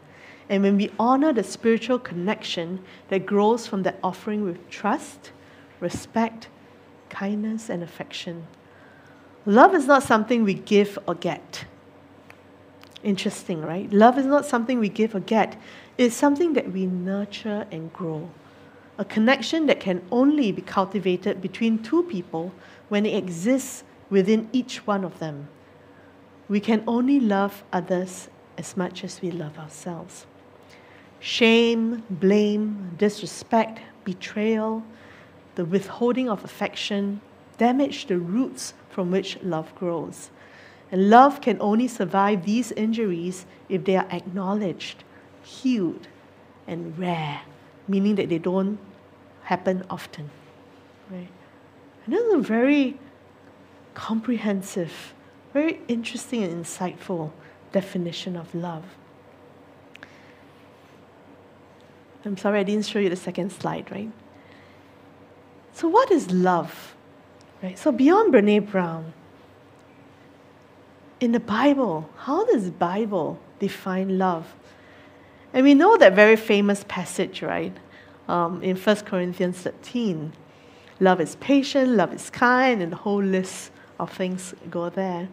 [0.50, 5.32] and when we honor the spiritual connection that grows from that offering with trust,
[5.80, 6.48] respect,
[7.08, 8.46] kindness, and affection.
[9.46, 11.64] Love is not something we give or get.
[13.06, 13.88] Interesting, right?
[13.92, 15.56] Love is not something we give or get,
[15.96, 18.28] it's something that we nurture and grow.
[18.98, 22.52] A connection that can only be cultivated between two people
[22.88, 25.46] when it exists within each one of them.
[26.48, 28.28] We can only love others
[28.58, 30.26] as much as we love ourselves.
[31.20, 34.82] Shame, blame, disrespect, betrayal,
[35.54, 37.20] the withholding of affection
[37.56, 40.30] damage the roots from which love grows.
[40.90, 45.02] And love can only survive these injuries if they are acknowledged,
[45.42, 46.06] healed,
[46.66, 47.42] and rare,
[47.88, 48.78] meaning that they don't
[49.42, 50.30] happen often.
[51.10, 51.28] Right?
[52.04, 52.98] And this is a very
[53.94, 55.14] comprehensive,
[55.52, 57.32] very interesting and insightful
[57.72, 58.84] definition of love.
[62.24, 64.10] I'm sorry I didn't show you the second slide, right?
[65.72, 66.96] So, what is love?
[67.62, 67.78] Right?
[67.78, 69.12] So, beyond Brene Brown,
[71.20, 74.54] in the Bible, how does the Bible define love?
[75.52, 77.74] And we know that very famous passage, right?
[78.28, 80.32] Um, in 1 Corinthians 13.
[81.00, 85.28] Love is patient, love is kind, and the whole list of things go there.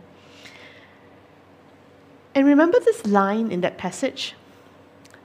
[2.36, 4.36] And remember this line in that passage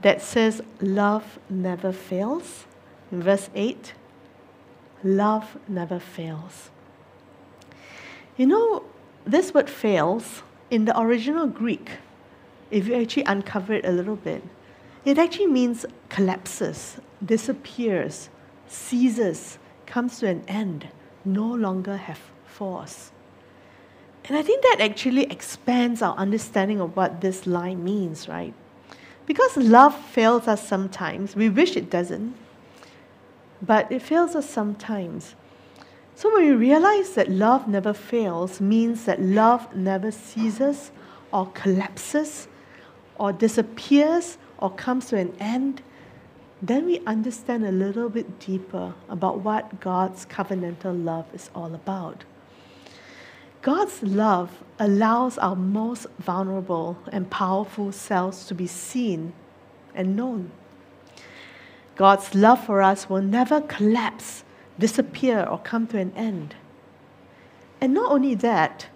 [0.03, 2.67] that says, Love never fails?
[3.11, 3.95] In verse 8,
[5.03, 6.71] love never fails.
[8.37, 8.85] You know,
[9.25, 11.91] this word fails in the original Greek,
[12.71, 14.43] if you actually uncover it a little bit,
[15.05, 18.29] it actually means collapses, disappears,
[18.67, 20.89] ceases, comes to an end,
[21.25, 23.11] no longer have force.
[24.27, 28.53] And I think that actually expands our understanding of what this line means, right?
[29.25, 31.35] Because love fails us sometimes.
[31.35, 32.35] We wish it doesn't,
[33.63, 35.35] but it fails us sometimes.
[36.19, 40.91] So when we realize that love never fails, means that love never ceases
[41.33, 42.49] or collapses
[43.21, 45.81] or disappears or comes to an end,
[46.61, 52.25] then we understand a little bit deeper about what God's covenantal love is all about.
[53.63, 59.35] God's love allows our most vulnerable and powerful selves to be seen
[59.95, 60.51] and known.
[61.95, 64.43] God's love for us will never collapse
[64.79, 66.55] disappear or come to an end.
[67.81, 68.89] And not only that,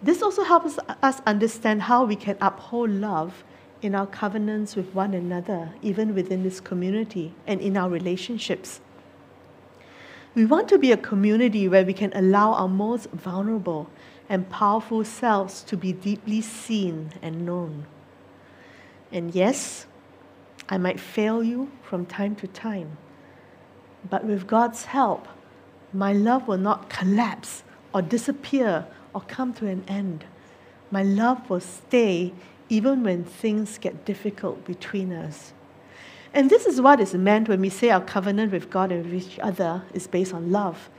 [0.00, 3.42] This also helps us understand how we can uphold love
[3.82, 8.80] in our covenants with one another, even within this community and in our relationships.
[10.34, 13.90] We want to be a community where we can allow our most vulnerable
[14.28, 17.86] and powerful selves to be deeply seen and known.
[19.10, 19.86] And yes,
[20.68, 22.98] I might fail you from time to time,
[24.08, 25.28] but with God's help,
[25.92, 27.62] my love will not collapse
[27.94, 30.24] or disappear or come to an end.
[30.90, 32.32] My love will stay
[32.68, 35.52] even when things get difficult between us.
[36.34, 39.14] And this is what is meant when we say our covenant with God and with
[39.14, 40.90] each other is based on love.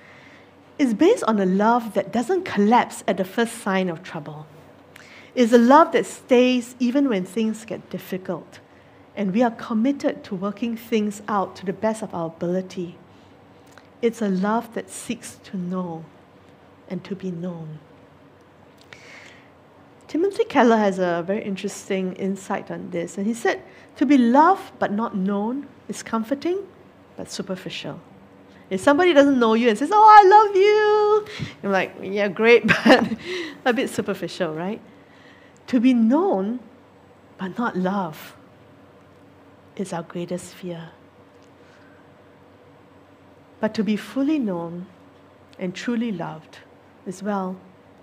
[0.79, 4.47] It's based on a love that doesn't collapse at the first sign of trouble.
[5.35, 8.59] It's a love that stays even when things get difficult.
[9.15, 12.97] And we are committed to working things out to the best of our ability.
[14.01, 16.05] It's a love that seeks to know
[16.89, 17.79] and to be known.
[20.07, 23.61] Timothy Keller has a very interesting insight on this, and he said,
[23.97, 26.65] To be loved but not known is comforting
[27.15, 27.99] but superficial.
[28.71, 32.65] If somebody doesn't know you and says, Oh, I love you, you're like, Yeah, great,
[32.85, 33.07] but
[33.65, 34.81] a bit superficial, right?
[35.67, 36.59] To be known
[37.37, 38.33] but not loved
[39.79, 40.89] is our greatest fear.
[43.59, 44.87] But to be fully known
[45.57, 46.59] and truly loved
[47.05, 47.57] is, well,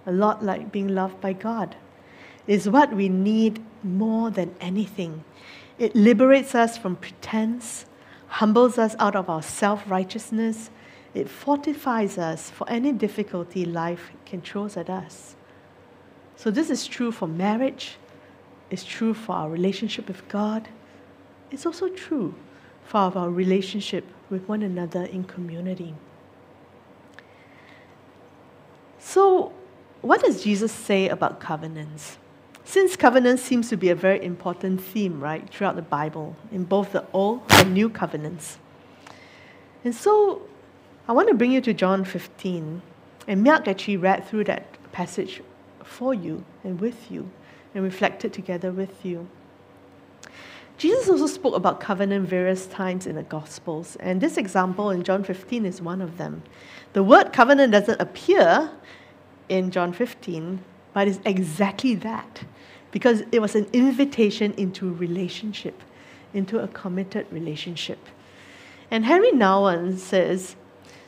[0.07, 1.77] a lot like being loved by God,
[2.47, 5.25] is what we need more than anything.
[5.79, 7.87] It liberates us from pretense,
[8.29, 10.71] humbles us out of our self righteousness,
[11.15, 15.35] it fortifies us for any difficulty life can throw at us.
[16.37, 17.97] So, this is true for marriage,
[18.71, 20.69] it's true for our relationship with God,
[21.51, 22.35] it's also true
[22.85, 25.95] for our relationship with one another in community.
[28.99, 29.53] So,
[30.03, 32.19] what does Jesus say about covenants?
[32.65, 36.93] Since covenants seems to be a very important theme, right, throughout the Bible, in both
[36.93, 38.59] the Old and New covenants.
[39.85, 40.43] And so,
[41.09, 42.83] I want to bring you to John 15.
[43.29, 45.41] And Miak actually read through that passage
[45.85, 47.31] for you and with you
[47.75, 49.29] and reflected together with you.
[50.79, 55.25] Jesus also spoke about covenant various times in the Gospels, and this example in John
[55.25, 56.43] 15 is one of them.
[56.93, 58.71] The word covenant doesn't appear
[59.49, 60.61] in John 15,
[60.93, 62.43] but it's exactly that,
[62.91, 65.83] because it was an invitation into relationship,
[66.35, 67.99] into a committed relationship.
[68.91, 70.57] And Henri Nouwen says,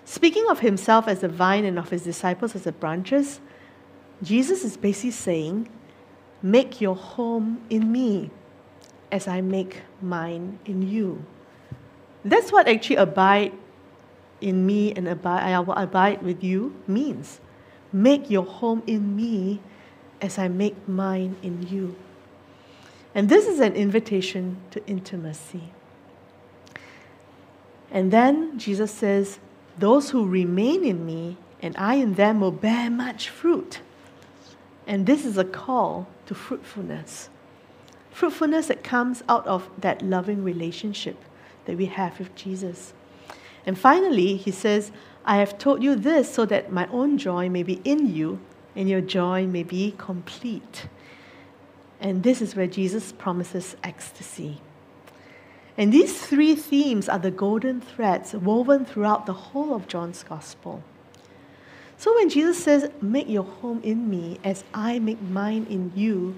[0.06, 3.40] speaking of himself as the vine and of his disciples as the branches,
[4.22, 5.68] Jesus is basically saying,
[6.40, 8.30] Make your home in me
[9.10, 11.24] as I make mine in you.
[12.24, 13.52] That's what actually abide
[14.40, 17.40] in me and abide, I will abide with you means.
[17.92, 19.60] Make your home in me
[20.20, 21.96] as I make mine in you.
[23.14, 25.72] And this is an invitation to intimacy.
[27.90, 29.38] And then Jesus says,
[29.78, 33.80] Those who remain in me and I in them will bear much fruit.
[34.86, 37.28] And this is a call to fruitfulness.
[38.18, 41.24] Fruitfulness that comes out of that loving relationship
[41.66, 42.92] that we have with Jesus.
[43.64, 44.90] And finally, he says,
[45.24, 48.40] I have told you this so that my own joy may be in you
[48.74, 50.88] and your joy may be complete.
[52.00, 54.62] And this is where Jesus promises ecstasy.
[55.76, 60.82] And these three themes are the golden threads woven throughout the whole of John's Gospel.
[61.96, 66.34] So when Jesus says, Make your home in me as I make mine in you,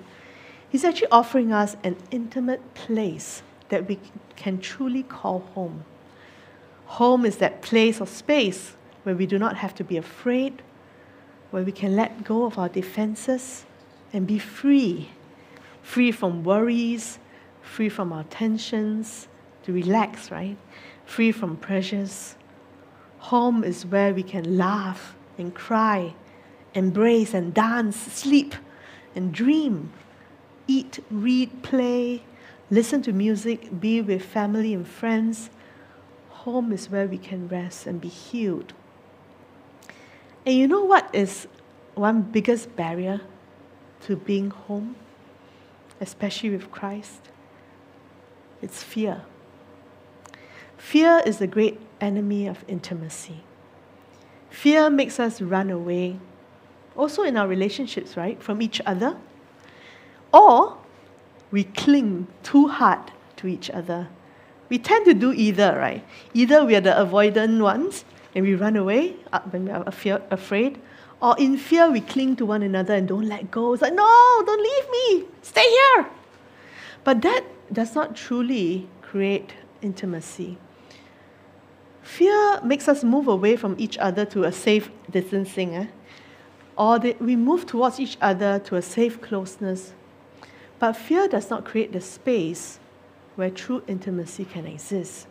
[0.70, 3.98] he's actually offering us an intimate place that we
[4.36, 5.84] can truly call home.
[6.86, 10.62] Home is that place or space where we do not have to be afraid,
[11.50, 13.64] where we can let go of our defenses
[14.12, 15.10] and be free
[15.82, 17.18] free from worries,
[17.62, 19.28] free from our tensions,
[19.64, 20.56] to relax, right?
[21.04, 22.36] Free from pressures.
[23.18, 26.14] Home is where we can laugh and cry,
[26.74, 28.54] embrace and dance, sleep
[29.14, 29.92] and dream,
[30.70, 32.22] eat, read, play,
[32.70, 35.50] listen to music, be with family and friends.
[36.44, 38.72] Home is where we can rest and be healed.
[40.46, 41.48] And you know what is
[41.94, 43.20] one biggest barrier
[44.02, 44.94] to being home,
[46.00, 47.20] especially with Christ?
[48.62, 49.22] It's fear.
[50.78, 53.42] Fear is the great enemy of intimacy.
[54.50, 56.18] Fear makes us run away,
[56.96, 59.16] also in our relationships, right, from each other.
[60.32, 60.78] Or
[61.50, 64.08] we cling too hard to each other.
[64.68, 66.04] We tend to do either, right?
[66.32, 68.04] Either we are the avoidant ones
[68.34, 69.84] and we run away uh, when we are
[70.30, 70.78] afraid,
[71.20, 73.72] Or in fear, we cling to one another and don't let go.
[73.72, 76.06] It's like, no, don't leave me, stay here.
[77.02, 80.58] But that does not truly create intimacy.
[82.02, 85.86] Fear makes us move away from each other to a safe distancing, eh?
[86.76, 89.92] or we move towards each other to a safe closeness.
[90.80, 92.80] But fear does not create the space
[93.36, 95.28] where true intimacy can exist.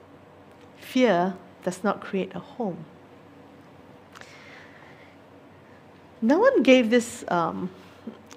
[0.78, 2.86] Fear does not create a home.
[6.24, 7.72] Nouwen gave this um,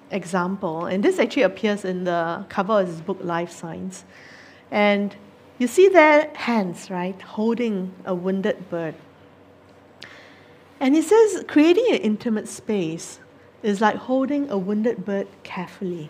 [0.09, 4.03] example, and this actually appears in the cover of his book, Lifesigns.
[4.71, 5.15] And
[5.59, 8.95] you see their hands, right, holding a wounded bird.
[10.79, 13.19] And he says creating an intimate space
[13.61, 16.09] is like holding a wounded bird carefully.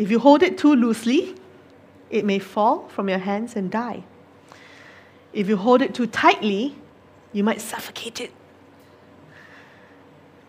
[0.00, 1.34] If you hold it too loosely,
[2.08, 4.04] it may fall from your hands and die.
[5.34, 6.74] If you hold it too tightly,
[7.34, 8.32] you might suffocate it.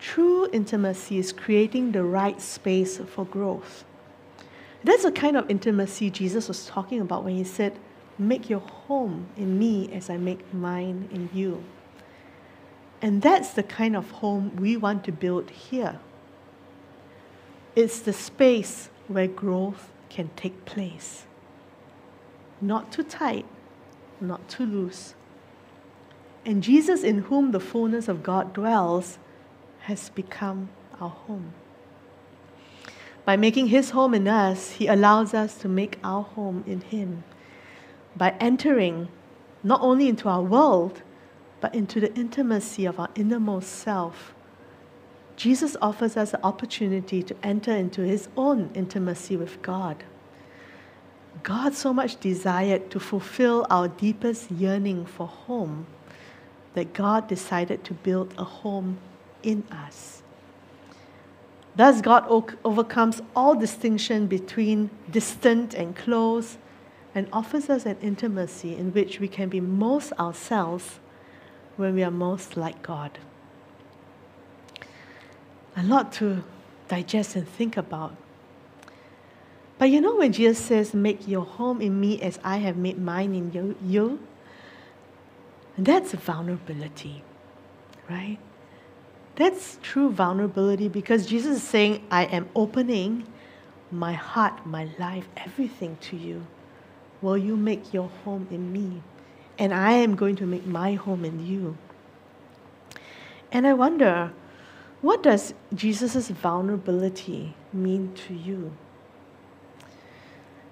[0.00, 3.84] True intimacy is creating the right space for growth.
[4.84, 7.78] That's the kind of intimacy Jesus was talking about when he said,
[8.18, 11.62] Make your home in me as I make mine in you.
[13.02, 16.00] And that's the kind of home we want to build here.
[17.76, 21.26] It's the space where growth can take place.
[22.60, 23.46] Not too tight,
[24.20, 25.14] not too loose.
[26.44, 29.18] And Jesus, in whom the fullness of God dwells,
[29.82, 30.68] has become
[31.00, 31.52] our home.
[33.24, 37.22] By making his home in us, he allows us to make our home in him.
[38.16, 39.08] By entering
[39.62, 41.02] not only into our world,
[41.60, 44.34] but into the intimacy of our innermost self,
[45.42, 50.04] Jesus offers us the opportunity to enter into his own intimacy with God.
[51.42, 55.86] God so much desired to fulfill our deepest yearning for home
[56.74, 58.98] that God decided to build a home
[59.42, 60.22] in us.
[61.74, 62.24] Thus, God
[62.62, 66.56] overcomes all distinction between distant and close
[67.16, 71.00] and offers us an intimacy in which we can be most ourselves
[71.76, 73.18] when we are most like God.
[75.76, 76.44] A lot to
[76.88, 78.14] digest and think about.
[79.78, 82.98] But you know, when Jesus says, Make your home in me as I have made
[82.98, 84.20] mine in you, you
[85.78, 87.24] that's vulnerability,
[88.08, 88.38] right?
[89.36, 93.26] That's true vulnerability because Jesus is saying, I am opening
[93.90, 96.46] my heart, my life, everything to you.
[97.22, 99.02] Will you make your home in me?
[99.58, 101.76] And I am going to make my home in you.
[103.50, 104.32] And I wonder,
[105.02, 108.72] what does Jesus' vulnerability mean to you?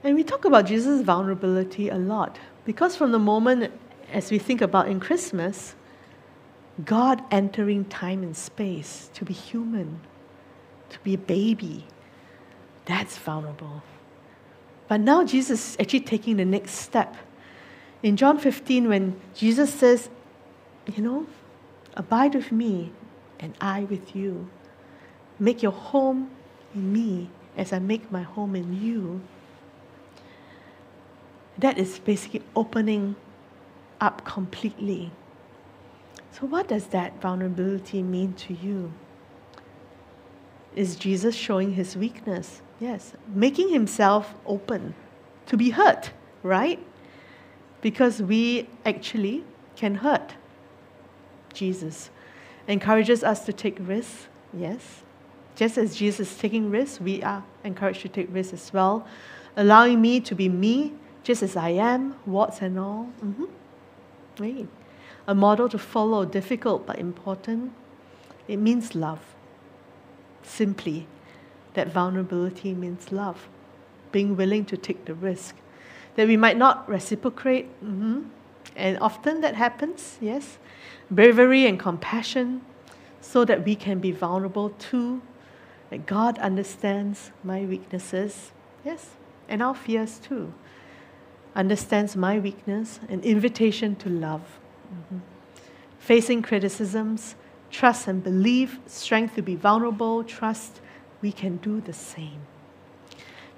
[0.03, 3.73] And we talk about Jesus' vulnerability a lot because from the moment,
[4.13, 5.75] as we think about in Christmas,
[6.85, 10.01] God entering time and space to be human,
[10.91, 11.85] to be a baby,
[12.87, 13.83] that's vulnerable.
[14.89, 17.17] But now Jesus is actually taking the next step.
[18.03, 20.09] In John 15, when Jesus says,
[20.95, 21.27] You know,
[21.95, 22.93] abide with me
[23.41, 24.49] and I with you,
[25.39, 26.31] make your home
[26.75, 29.21] in me as I make my home in you.
[31.59, 33.17] That is basically opening
[34.01, 35.11] up completely.
[36.33, 38.93] So, what does that vulnerability mean to you?
[40.77, 42.63] Is Jesus showing his weakness?
[42.79, 43.15] Yes.
[43.35, 44.95] Making himself open
[45.47, 46.13] to be hurt,
[46.43, 46.79] right?
[47.81, 50.35] Because we actually can hurt.
[51.53, 52.11] Jesus
[52.69, 55.03] encourages us to take risks, yes.
[55.57, 59.07] Just as Jesus is taking risks, we are encouraged to take risks as well.
[59.57, 60.93] Allowing me to be me,
[61.23, 63.11] just as I am, warts and all.
[63.23, 64.65] Mm-hmm.
[65.27, 67.73] A model to follow, difficult but important.
[68.49, 69.21] It means love.
[70.43, 71.07] Simply,
[71.75, 73.49] that vulnerability means love,
[74.13, 75.57] being willing to take the risk.
[76.17, 78.23] That we might not reciprocate, mm-hmm.
[78.81, 80.59] And often that happens, yes.
[81.11, 82.63] Bravery and compassion,
[83.21, 85.23] so that we can be vulnerable too.
[85.91, 88.53] That God understands my weaknesses,
[88.85, 89.11] yes,
[89.49, 90.53] and our fears too.
[91.55, 94.43] Understands my weakness, an invitation to love.
[94.93, 95.19] Mm-hmm.
[95.99, 97.35] Facing criticisms,
[97.71, 100.81] trust and believe, strength to be vulnerable, trust
[101.21, 102.41] we can do the same.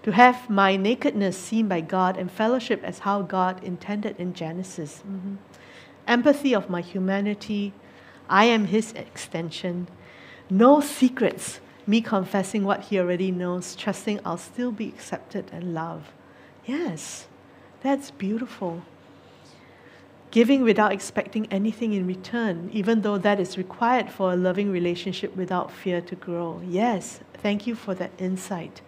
[0.02, 5.02] To have my nakedness seen by God and fellowship as how God intended in Genesis.
[5.08, 5.36] Mm-hmm.
[6.08, 7.72] Empathy of my humanity,
[8.28, 9.86] I am His extension.
[10.50, 16.10] No secrets, me confessing what He already knows, trusting I'll still be accepted and loved.
[16.64, 17.26] Yes,
[17.82, 18.82] that's beautiful.
[20.32, 25.36] giving without expecting anything in return, even though that is required for a loving relationship
[25.36, 26.60] without fear to grow.
[26.66, 28.80] Yes, thank you for that insight.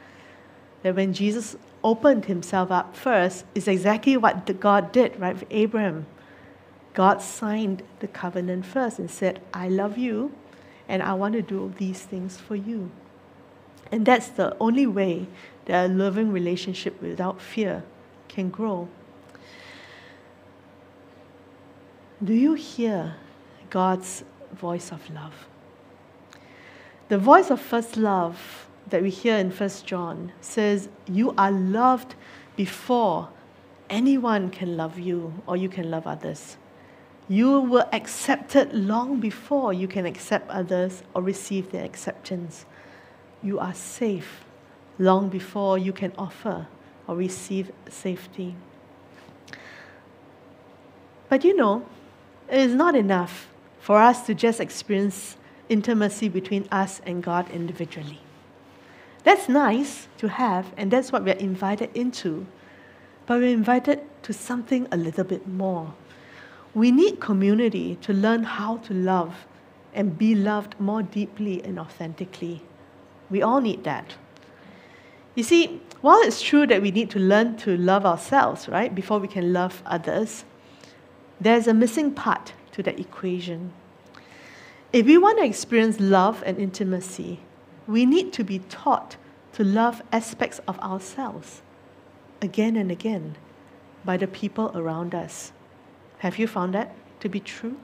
[0.85, 6.07] That when Jesus opened himself up first, is exactly what God did, right, with Abraham.
[6.93, 10.33] God signed the covenant first and said, I love you
[10.89, 12.91] and I want to do these things for you.
[13.91, 15.27] And that's the only way
[15.65, 17.83] that a loving relationship without fear
[18.29, 18.89] can grow.
[22.23, 23.17] Do you hear
[23.71, 24.23] God's
[24.53, 25.49] voice of love?
[27.09, 32.15] The voice of first love that we hear in 1 John says, You are loved
[32.57, 33.29] before
[33.91, 36.57] anyone can love you or you can love others.
[37.29, 42.67] You were accepted long before you can accept others or receive their acceptance.
[43.43, 44.45] You are safe
[44.99, 46.67] long before you can offer
[47.07, 48.55] or receive safety.
[51.29, 51.87] But you know,
[52.51, 53.49] it is not enough
[53.81, 55.37] for us to just experience
[55.69, 58.21] intimacy between us and God individually.
[59.25, 62.47] That's nice to have, and that's what we're invited into.
[63.27, 65.95] But we're invited to something a little bit more.
[66.75, 69.47] We need community to learn how to love
[69.95, 72.63] and be loved more deeply and authentically.
[73.31, 74.17] We all need that.
[75.35, 79.19] You see, while it's true that we need to learn to love ourselves, right, before
[79.19, 80.45] we can love others,
[81.41, 83.73] there's a missing part to that equation.
[84.93, 87.41] If we want to experience love and intimacy,
[87.87, 89.17] we need to be taught
[89.53, 91.63] to love aspects of ourselves
[92.43, 93.37] again and again
[94.05, 95.53] by the people around us.
[96.19, 97.77] Have you found that to be true?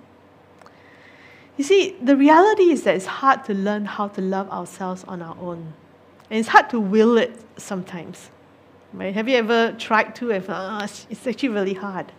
[1.57, 5.21] You see, the reality is that it's hard to learn how to love ourselves on
[5.21, 5.75] our own.
[6.31, 8.31] And it's hard to will it sometimes.
[8.93, 9.15] Right?
[9.15, 10.31] Have you ever tried to?
[10.31, 12.13] If, uh, it's actually really hard.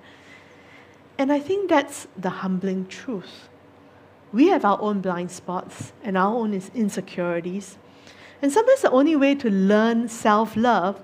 [1.18, 3.50] And I think that's the humbling truth.
[4.34, 7.78] We have our own blind spots and our own insecurities.
[8.42, 11.02] And sometimes the only way to learn self love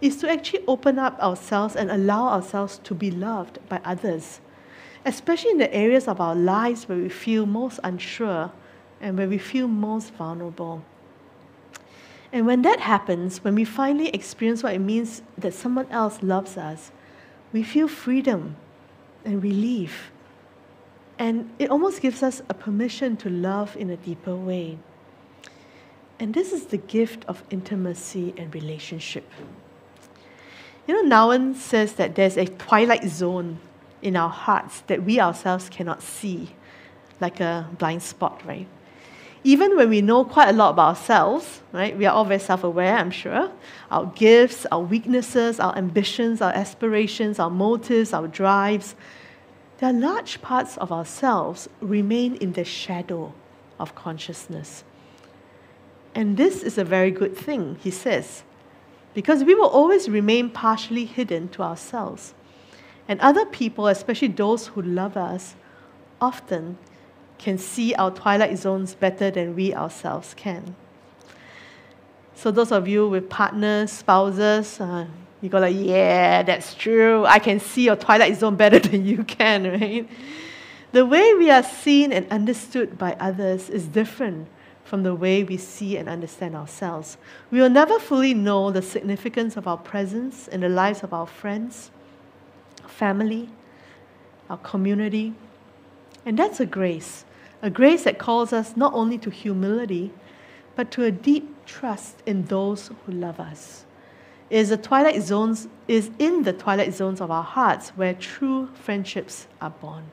[0.00, 4.40] is to actually open up ourselves and allow ourselves to be loved by others,
[5.04, 8.52] especially in the areas of our lives where we feel most unsure
[9.00, 10.84] and where we feel most vulnerable.
[12.32, 16.56] And when that happens, when we finally experience what it means that someone else loves
[16.56, 16.92] us,
[17.52, 18.56] we feel freedom
[19.24, 20.12] and relief.
[21.18, 24.78] And it almost gives us a permission to love in a deeper way.
[26.20, 29.28] And this is the gift of intimacy and relationship.
[30.86, 33.58] You know, Nouwen says that there's a twilight zone
[34.00, 36.54] in our hearts that we ourselves cannot see,
[37.20, 38.66] like a blind spot, right?
[39.44, 41.96] Even when we know quite a lot about ourselves, right?
[41.96, 43.50] We are all very self aware, I'm sure.
[43.90, 48.96] Our gifts, our weaknesses, our ambitions, our aspirations, our motives, our drives,
[49.86, 53.32] are large parts of ourselves remain in the shadow
[53.78, 54.82] of consciousness.
[56.14, 58.42] And this is a very good thing, he says,
[59.14, 62.34] because we will always remain partially hidden to ourselves.
[63.06, 65.54] And other people, especially those who love us,
[66.20, 66.76] often
[67.38, 70.74] can see our twilight zones better than we ourselves can.
[72.34, 75.06] So, those of you with partners, spouses, uh,
[75.40, 77.24] you go like, yeah, that's true.
[77.24, 80.08] I can see your twilight zone better than you can, right?
[80.92, 84.48] The way we are seen and understood by others is different
[84.84, 87.18] from the way we see and understand ourselves.
[87.50, 91.26] We will never fully know the significance of our presence in the lives of our
[91.26, 91.90] friends,
[92.86, 93.50] family,
[94.48, 95.34] our community.
[96.24, 97.26] And that's a grace,
[97.60, 100.10] a grace that calls us not only to humility,
[100.74, 103.84] but to a deep trust in those who love us
[104.50, 109.46] is the twilight zones is in the twilight zones of our hearts where true friendships
[109.60, 110.04] are born.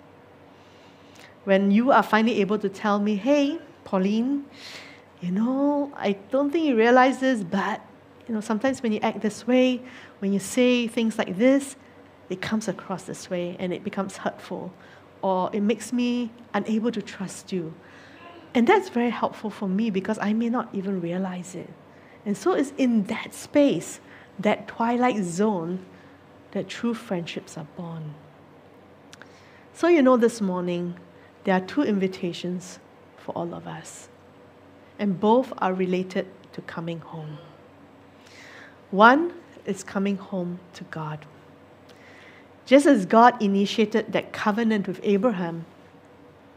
[1.46, 4.46] When you are finally able to tell me, hey, Pauline,
[5.22, 7.82] you know, I don't think you realize this, but
[8.28, 9.82] you know, sometimes when you act this way,
[10.20, 11.76] when you say things like this,
[12.30, 14.74] it comes across this way and it becomes hurtful,
[15.22, 17.74] or it makes me unable to trust you.
[18.56, 21.70] And that's very helpful for me because I may not even realize it.
[22.26, 24.00] And so it's in that space
[24.40, 25.86] that twilight zone
[26.52, 28.14] that true friendships are born.
[29.74, 30.96] So, you know, this morning,
[31.44, 32.80] there are two invitations
[33.18, 34.08] for all of us,
[34.98, 37.38] and both are related to coming home.
[38.92, 39.34] One
[39.66, 41.26] is coming home to God.
[42.66, 45.66] Just as God initiated that covenant with Abraham,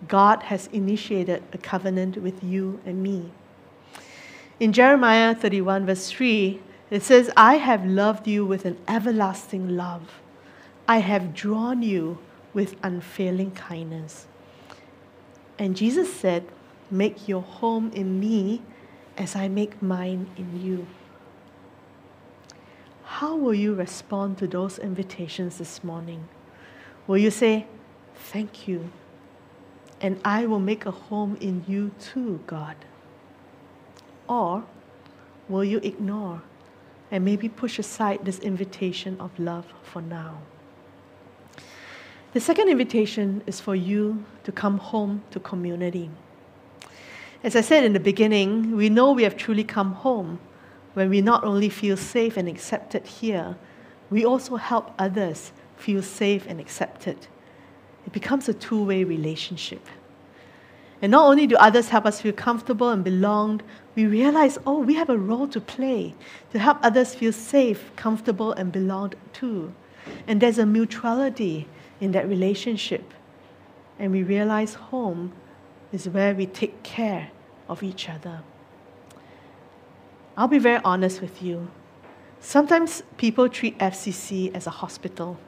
[0.07, 3.33] God has initiated a covenant with you and me.
[4.61, 6.61] In Jeremiah 31, verse 3,
[6.91, 10.20] it says, I have loved you with an everlasting love.
[10.86, 12.18] I have drawn you
[12.55, 14.26] with unfailing kindness.
[15.59, 16.45] And Jesus said,
[16.91, 18.62] Make your home in me
[19.18, 20.86] as I make mine in you.
[23.05, 26.28] How will you respond to those invitations this morning?
[27.07, 27.66] Will you say,
[28.14, 28.91] Thank you,
[30.01, 32.76] and I will make a home in you too, God?
[34.28, 34.64] Or
[35.49, 36.43] will you ignore
[37.11, 40.38] and maybe push aside this invitation of love for now?
[42.32, 46.10] The second invitation is for you to come home to community.
[47.43, 50.39] As I said in the beginning, we know we have truly come home
[50.94, 53.56] when we not only feel safe and accepted here,
[54.10, 57.16] we also help others feel safe and accepted.
[58.06, 59.86] It becomes a two way relationship.
[61.01, 63.62] And not only do others help us feel comfortable and belonged,
[63.99, 66.15] we realize, oh, we have a role to play
[66.53, 69.75] to help others feel safe, comfortable, and belonged too.
[70.29, 71.66] And there's a mutuality
[72.01, 73.12] in that relationship.
[73.99, 75.33] And we realize home
[75.93, 77.33] is where we take care
[77.69, 78.43] of each other.
[80.37, 81.69] I'll be very honest with you.
[82.39, 85.41] Sometimes people treat FCC as a hospital.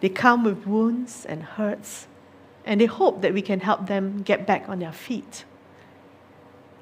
[0.00, 2.06] They come with wounds and hurts,
[2.66, 5.46] and they hope that we can help them get back on their feet.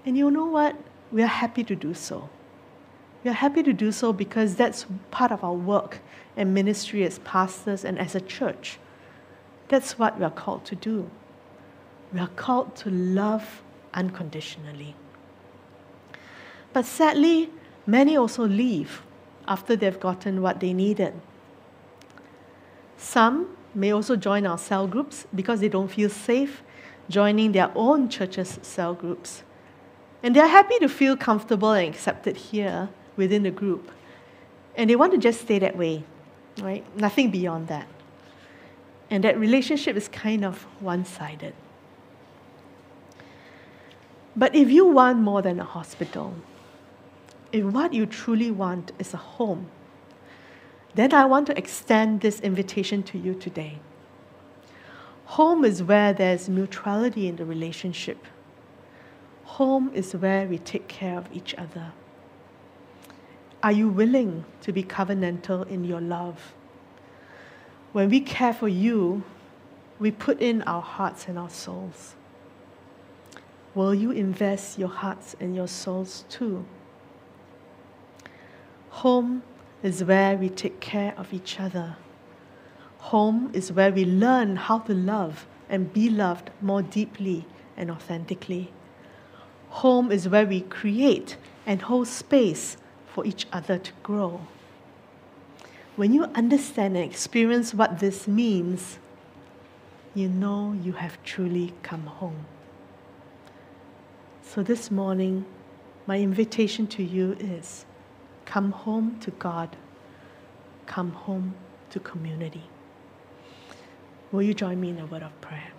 [0.07, 0.77] And you know what?
[1.11, 2.31] We are happy to do so.
[3.25, 5.99] We are happy to do so because that's part of our work
[6.37, 8.79] and ministry as pastors and as a church.
[9.69, 11.11] That's what we are called to do.
[12.13, 13.63] We are called to love
[13.95, 14.95] unconditionally.
[16.73, 17.51] But sadly,
[17.85, 19.03] many also leave
[19.49, 21.15] after they've gotten what they needed.
[22.97, 26.63] Some may also join our cell groups because they don't feel safe
[27.09, 29.43] joining their own church's cell groups.
[30.27, 33.93] And they're happy to feel comfortable and accepted here within the group.
[34.75, 36.03] And they want to just stay that way,
[36.61, 36.85] right?
[36.99, 37.87] Nothing beyond that.
[39.09, 41.55] And that relationship is kind of one sided.
[44.35, 46.35] But if you want more than a hospital,
[47.53, 49.71] if what you truly want is a home,
[50.97, 53.79] then I want to extend this invitation to you today.
[55.27, 58.27] Home is where there's mutuality in the relationship.
[59.47, 61.93] Home is where we take care of each other.
[63.63, 66.53] Are you willing to be covenantal in your love?
[67.93, 69.25] When we care for you,
[69.99, 72.17] we put in our hearts and our souls.
[73.75, 76.67] Will you invest your hearts and your souls too?
[78.91, 79.43] Home
[79.83, 81.97] is where we take care of each other.
[82.99, 87.47] Home is where we learn how to love and be loved more deeply
[87.77, 88.73] and authentically.
[89.83, 91.37] Home is where we create
[91.67, 92.79] and hold space
[93.13, 94.41] for each other to grow.
[95.97, 98.99] When you understand and experience what this means,
[100.15, 102.47] you know you have truly come home.
[104.43, 105.45] So this morning,
[106.07, 107.85] my invitation to you is
[108.47, 109.77] come home to God,
[110.87, 111.55] come home
[111.91, 112.65] to community.
[114.33, 115.76] Will you join me in a word of prayer?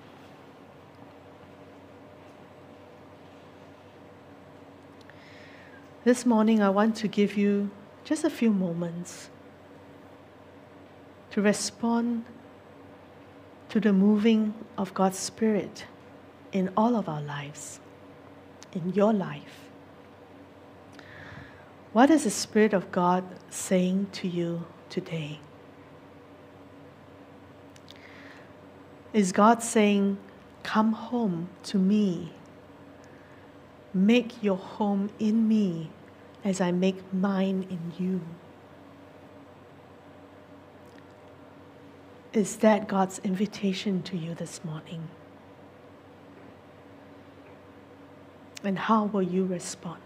[6.07, 7.69] This morning, I want to give you
[8.05, 9.29] just a few moments
[11.31, 12.23] to respond
[13.67, 15.83] to the moving of God's Spirit
[16.53, 17.81] in all of our lives,
[18.71, 19.67] in your life.
[21.91, 25.41] What is the Spirit of God saying to you today?
[29.11, 30.19] Is God saying,
[30.63, 32.31] Come home to me?
[33.93, 35.89] Make your home in me
[36.43, 38.21] as I make mine in you.
[42.33, 45.07] Is that God's invitation to you this morning?
[48.63, 50.01] And how will you respond?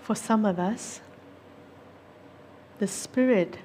[0.00, 1.00] For some of us,
[2.78, 3.58] the Spirit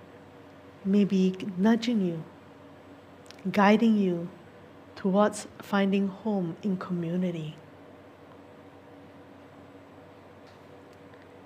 [0.85, 2.23] may be nudging you,
[3.51, 4.29] guiding you
[4.95, 7.55] towards finding home in community.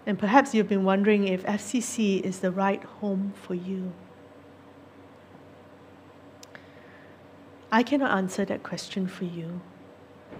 [0.05, 3.91] And perhaps you've been wondering if FCC is the right home for you.
[7.72, 9.59] I cannot answer that question for you,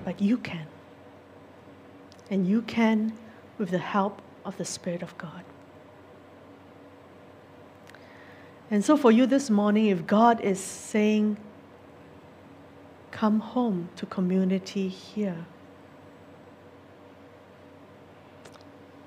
[0.06, 0.68] but you can.
[2.30, 3.18] And you can
[3.58, 5.44] with the help of the Spirit of God.
[8.70, 11.38] And so, for you this morning, if God is saying,
[13.12, 15.46] Come home to community here,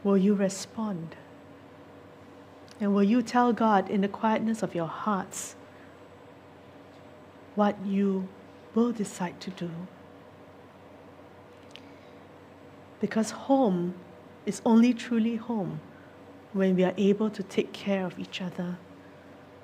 [0.03, 1.15] will you respond?
[2.81, 5.55] And will you tell God in the quietness of your hearts
[7.55, 8.27] what you
[8.75, 9.71] will decide to do?
[13.01, 13.95] Because home
[14.47, 15.81] is only truly home
[16.53, 18.79] when we are able to take care of each other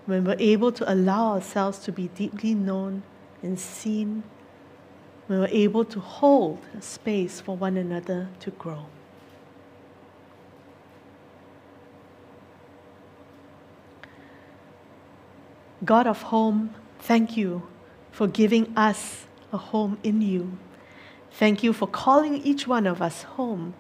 [0.07, 3.03] when we're able to allow ourselves to be deeply known
[3.43, 4.23] and seen,
[5.27, 8.87] when we're able to hold space for one another to grow.
[15.85, 17.63] God of home, thank you
[18.11, 20.57] for giving us a home in you.
[21.33, 23.75] Thank you for calling each one of us home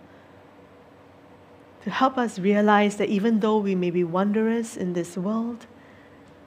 [1.82, 5.66] to help us realize that even though we may be wanderers in this world,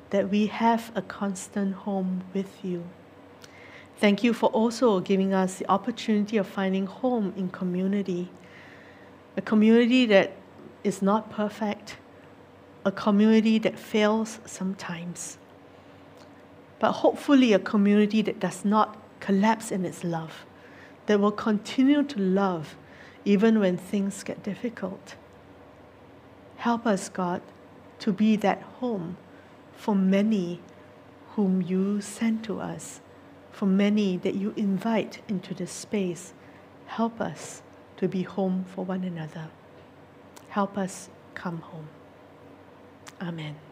[0.10, 2.84] that we have a constant home with you.
[3.98, 8.30] Thank you for also giving us the opportunity of finding home in community,
[9.36, 10.34] a community that
[10.84, 11.98] is not perfect,
[12.86, 15.38] a community that fails sometimes,
[16.80, 20.46] but hopefully a community that does not collapse in its love,
[21.06, 22.78] that will continue to love
[23.26, 25.16] even when things get difficult.
[26.56, 27.42] Help us, God,
[28.00, 29.18] to be that home
[29.80, 30.60] for many
[31.36, 33.00] whom you send to us,
[33.50, 36.34] for many that you invite into this space.
[36.88, 37.62] Help us
[37.96, 39.48] to be home for one another.
[40.50, 41.88] Help us come home.
[43.22, 43.69] Amen.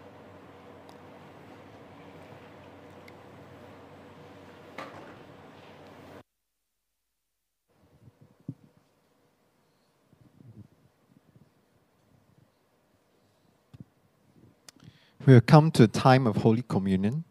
[15.28, 17.26] We have come to a time of Holy Communion.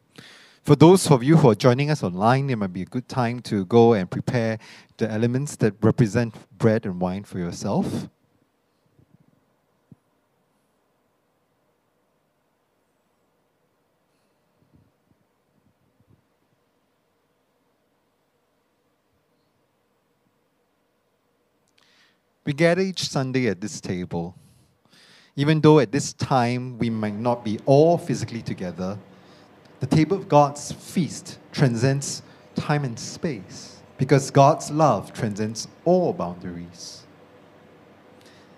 [0.62, 3.40] For those of you who are joining us online, it might be a good time
[3.44, 4.59] to go and prepare
[4.98, 8.10] the elements that represent bread and wine for yourself.
[22.44, 24.36] We gather each Sunday at this table.
[25.36, 28.98] Even though at this time we might not be all physically together,
[29.80, 32.22] the table of God's feast transcends
[32.54, 37.04] time and space because God's love transcends all boundaries.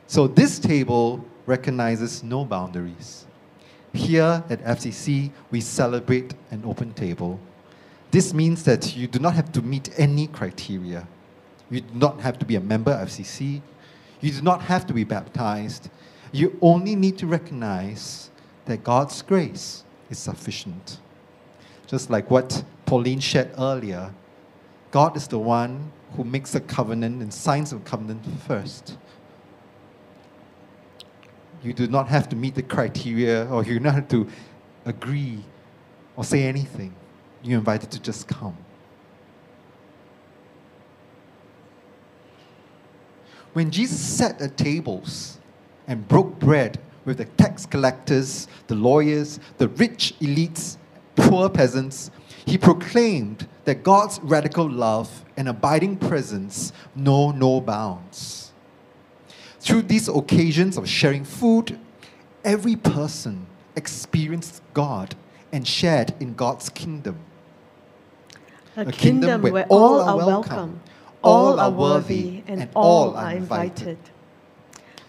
[0.06, 3.26] So this table recognizes no boundaries.
[3.92, 7.40] Here at FCC, we celebrate an open table.
[8.10, 11.06] This means that you do not have to meet any criteria.
[11.70, 13.60] You do not have to be a member of FCC.
[14.20, 15.90] You do not have to be baptized.
[16.32, 18.30] You only need to recognize
[18.66, 20.98] that God's grace is sufficient.
[21.86, 24.12] Just like what Pauline shared earlier,
[24.90, 28.96] God is the one who makes a covenant and signs a covenant first.
[31.62, 34.28] You do not have to meet the criteria or you do not have to
[34.84, 35.42] agree
[36.16, 36.94] or say anything.
[37.42, 38.56] You're invited to just come.
[43.52, 45.37] When Jesus sat at tables
[45.88, 50.76] and broke bread with the tax collectors, the lawyers, the rich elites,
[51.16, 52.10] poor peasants,
[52.46, 58.52] he proclaimed that God's radical love and abiding presence know no bounds.
[59.60, 61.78] Through these occasions of sharing food,
[62.44, 65.14] every person experienced God
[65.52, 67.18] and shared in God's kingdom.
[68.76, 70.80] A, kingdom, where all are welcome,
[71.22, 73.98] all are worthy, and all are invited.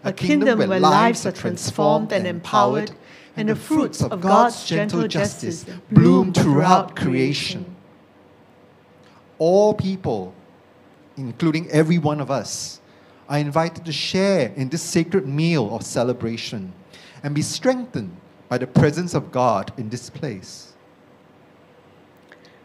[0.03, 2.91] A kingdom where lives are transformed and empowered,
[3.35, 7.75] and the fruits of God's gentle justice bloom throughout creation.
[9.37, 10.33] All people,
[11.17, 12.81] including every one of us,
[13.27, 16.73] are invited to share in this sacred meal of celebration
[17.23, 18.15] and be strengthened
[18.47, 20.73] by the presence of God in this place.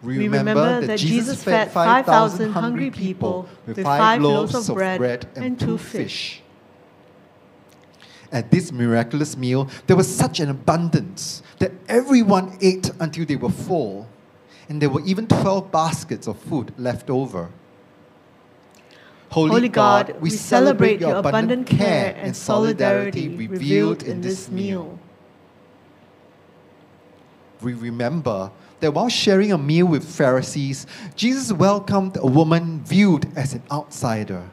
[0.03, 5.79] We remember that Jesus fed 5,000 hungry people with five loaves of bread and two
[5.79, 6.43] fish.
[8.35, 13.49] At this miraculous meal, there was such an abundance that everyone ate until they were
[13.49, 14.09] full,
[14.69, 17.51] and there were even 12 baskets of food left over.
[19.31, 24.99] Holy, Holy God, God, we celebrate your abundant care and solidarity revealed in this meal.
[27.63, 28.51] We remember
[28.81, 34.51] that while sharing a meal with Pharisees, Jesus welcomed a woman viewed as an outsider.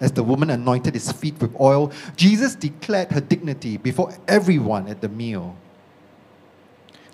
[0.00, 5.00] As the woman anointed his feet with oil, Jesus declared her dignity before everyone at
[5.00, 5.56] the meal.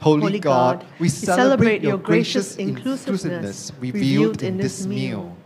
[0.01, 4.85] Holy, Holy God, God, we we celebrate celebrate your gracious inclusiveness inclusiveness revealed in this
[4.85, 5.19] meal.
[5.19, 5.37] meal.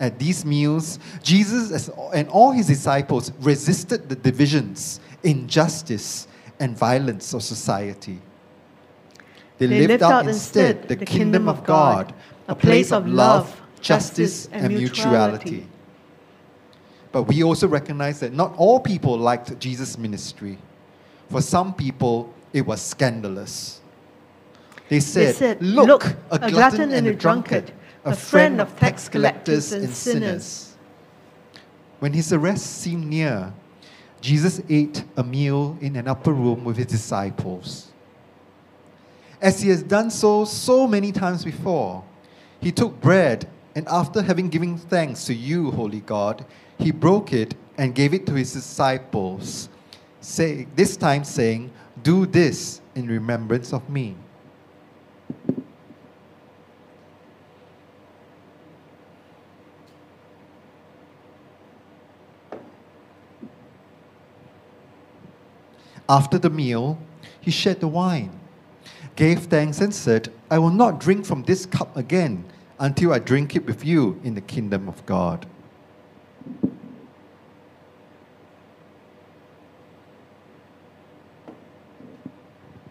[0.00, 6.26] At these meals, Jesus and all his disciples resisted the divisions, injustice,
[6.58, 8.18] and violence of society.
[9.58, 12.12] They, lived out instead the kingdom of God,
[12.48, 15.66] a place of love, justice, and mutuality.
[17.10, 20.56] But we also recognize that not all people liked Jesus' ministry.
[21.28, 23.80] For some people, it was scandalous.
[24.88, 27.72] They said, said, Look, "Look, a glutton and a drunkard,
[28.04, 30.76] a friend of tax collectors and and sinners.
[32.00, 33.52] When his arrest seemed near,
[34.20, 37.92] Jesus ate a meal in an upper room with his disciples.
[39.40, 42.04] As he has done so so many times before,
[42.60, 46.44] he took bread and after having given thanks to you, Holy God,
[46.78, 49.68] he broke it and gave it to his disciples,
[50.20, 51.70] say, this time saying,
[52.02, 54.16] Do this in remembrance of me.
[66.08, 66.98] After the meal,
[67.40, 68.38] he shared the wine,
[69.16, 72.44] gave thanks, and said, I will not drink from this cup again
[72.78, 75.46] until I drink it with you in the kingdom of God.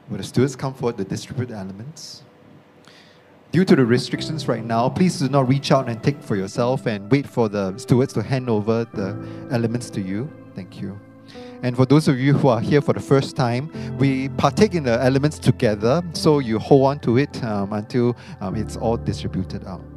[0.10, 2.24] Will the stewards come forward to distribute the elements?
[3.52, 6.86] Due to the restrictions right now, please do not reach out and take for yourself
[6.86, 9.18] and wait for the stewards to hand over the
[9.52, 10.32] elements to you.
[10.56, 10.99] Thank you.
[11.63, 14.83] And for those of you who are here for the first time, we partake in
[14.83, 19.65] the elements together, so you hold on to it um, until um, it's all distributed
[19.67, 19.90] out.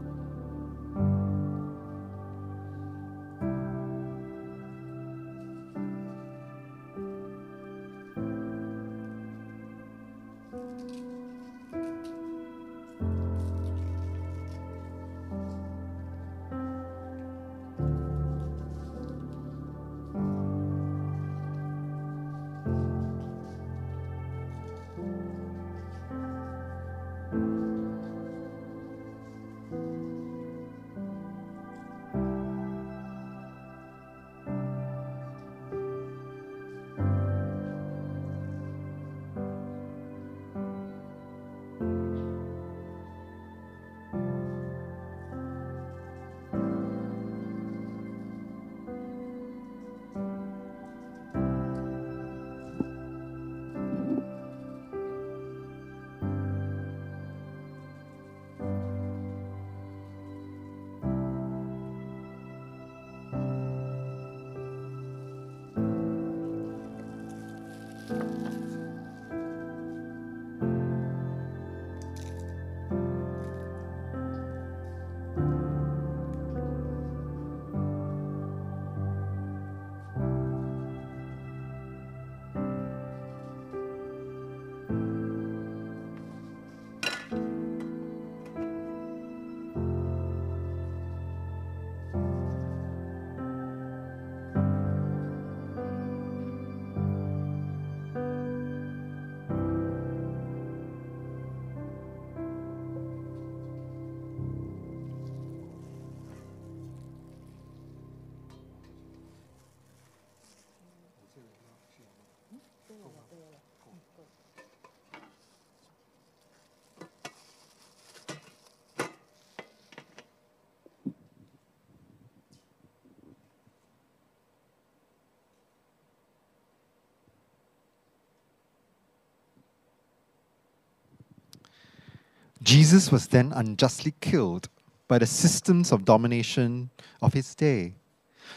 [132.65, 134.69] Jesus was then unjustly killed
[135.07, 137.95] by the systems of domination of his day.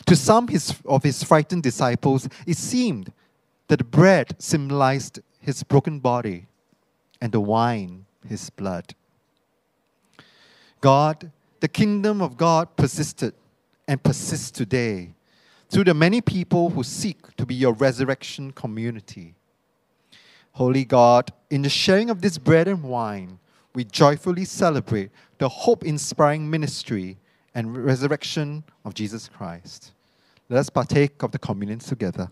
[0.06, 3.12] To some his, of his frightened disciples, it seemed
[3.68, 6.48] that the bread symbolized his broken body
[7.22, 8.96] and the wine his blood.
[10.82, 13.34] God, the kingdom of God persisted
[13.88, 15.14] and persists today
[15.70, 19.36] through the many people who seek to be your resurrection community.
[20.54, 23.40] Holy God, in the sharing of this bread and wine,
[23.78, 27.16] we joyfully celebrate the hope inspiring ministry
[27.54, 29.92] and resurrection of Jesus Christ.
[30.50, 32.28] Let us partake of the communion together.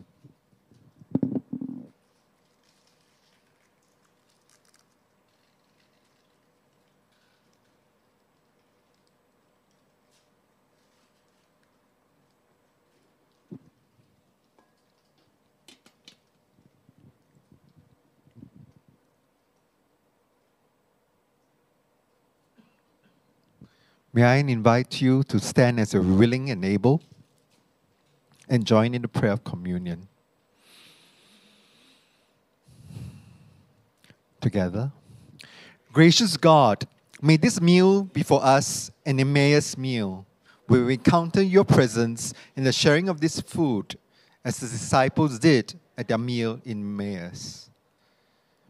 [24.16, 27.02] May I invite you to stand as you're willing and able
[28.48, 30.08] and join in the prayer of communion.
[34.40, 34.94] Together.
[35.92, 36.88] Gracious God,
[37.22, 40.26] may this meal be for us an Emmaus meal,
[40.70, 43.98] we encounter your presence in the sharing of this food,
[44.46, 47.70] as the disciples did at their meal in Emmaus.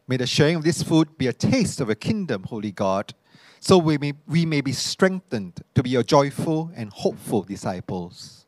[0.08, 3.14] May the sharing of this food be a taste of your kingdom, Holy God,
[3.66, 8.46] so we may, we may be strengthened to be your joyful and hopeful disciples.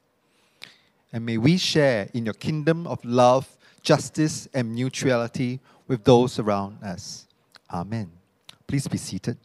[1.12, 6.84] And may we share in your kingdom of love, justice, and mutuality with those around
[6.84, 7.26] us.
[7.74, 8.12] Amen.
[8.68, 9.40] Please be seated.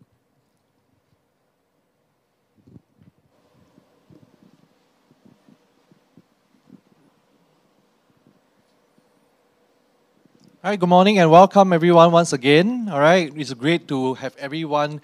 [10.62, 12.90] All right, good morning and welcome everyone once again.
[12.92, 15.00] All right, it's great to have everyone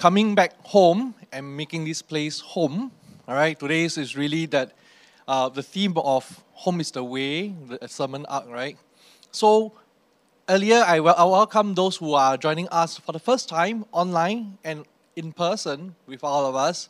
[0.00, 2.90] coming back home and making this place home.
[3.28, 4.72] All right, today's is really that
[5.28, 8.78] uh, the theme of home is the way, the sermon arc, right?
[9.30, 9.74] So
[10.48, 14.56] earlier, I, wel- I welcome those who are joining us for the first time online
[14.64, 14.86] and
[15.16, 16.88] in person with all of us.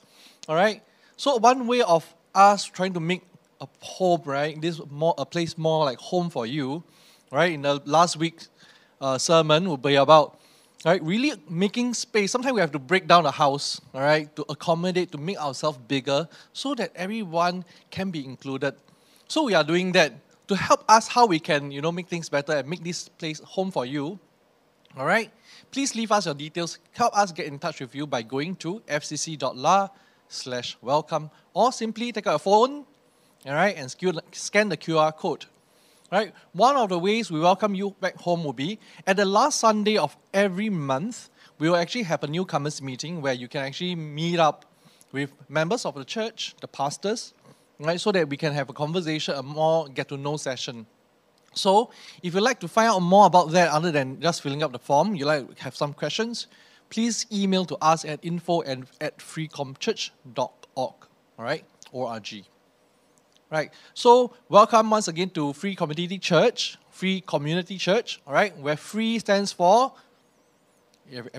[0.48, 0.80] All right,
[1.16, 3.22] so one way of us trying to make
[3.60, 4.60] a home, right?
[4.60, 6.84] This more a place more like home for you
[7.32, 7.52] right?
[7.52, 8.48] In the last week's
[9.00, 10.39] uh, sermon will be about,
[10.84, 12.32] right, really making space.
[12.32, 15.78] Sometimes we have to break down a house, all right, to accommodate, to make ourselves
[15.88, 18.74] bigger so that everyone can be included.
[19.28, 20.14] So we are doing that
[20.48, 23.40] to help us how we can, you know, make things better and make this place
[23.40, 24.18] home for you.
[24.96, 25.30] All right?
[25.70, 26.78] Please leave us your details.
[26.92, 29.88] Help us get in touch with you by going to fcc.la
[30.28, 32.84] slash welcome or simply take out a phone,
[33.46, 33.90] all right, and
[34.32, 35.46] scan the QR code
[36.10, 36.32] right?
[36.52, 39.96] One of the ways we welcome you back home will be at the last Sunday
[39.96, 44.38] of every month, we will actually have a newcomers meeting where you can actually meet
[44.38, 44.64] up
[45.12, 47.34] with members of the church, the pastors,
[47.78, 48.00] right?
[48.00, 50.86] So that we can have a conversation, a more get to know session.
[51.52, 51.90] So,
[52.22, 54.78] if you'd like to find out more about that other than just filling up the
[54.78, 56.46] form, you like have some questions,
[56.90, 60.46] please email to us at info and at freecomchurch.org,
[60.76, 60.98] all
[61.38, 62.44] right, org.
[63.50, 63.72] Right.
[63.94, 68.20] So welcome once again to Free Community Church, Free Community Church.
[68.24, 69.92] All right, where free stands for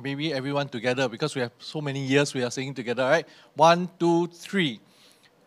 [0.04, 3.04] maybe everyone together because we have so many years we are singing together.
[3.04, 3.26] Right.
[3.56, 4.82] One, two, three.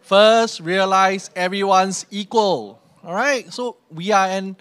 [0.01, 2.81] First, realize everyone's equal.
[3.05, 3.53] All right.
[3.53, 4.57] So we are an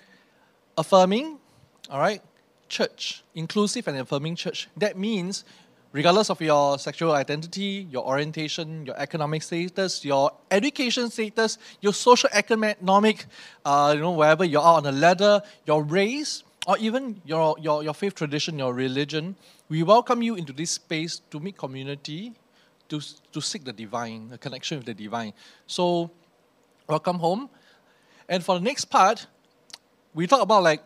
[0.78, 1.38] affirming,
[1.90, 2.22] all right,
[2.68, 4.68] church, inclusive and affirming church.
[4.76, 5.46] That means
[5.94, 12.30] regardless of your sexual identity, your orientation, your economic status, your education status, your social
[12.34, 13.26] economic,
[13.64, 17.84] uh, you know, wherever you are on the ladder, your race, or even your, your,
[17.84, 19.36] your faith tradition, your religion,
[19.70, 22.34] we welcome you into this space to meet community,
[22.90, 23.00] to,
[23.32, 25.32] to seek the divine, the connection with the divine.
[25.68, 26.10] So,
[26.88, 27.50] welcome home.
[28.28, 29.28] And for the next part,
[30.16, 30.82] we talk about like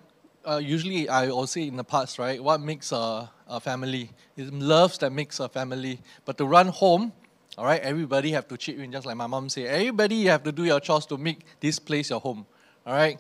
[0.48, 2.42] uh, usually I will say in the past, right?
[2.42, 4.12] What makes a, a family?
[4.36, 6.00] It's loves that makes a family.
[6.26, 7.12] But to run home,
[7.58, 9.68] all right, everybody have to chip in, just like my mom say.
[9.68, 12.46] Everybody you have to do your chores to make this place your home.
[12.86, 13.20] All right.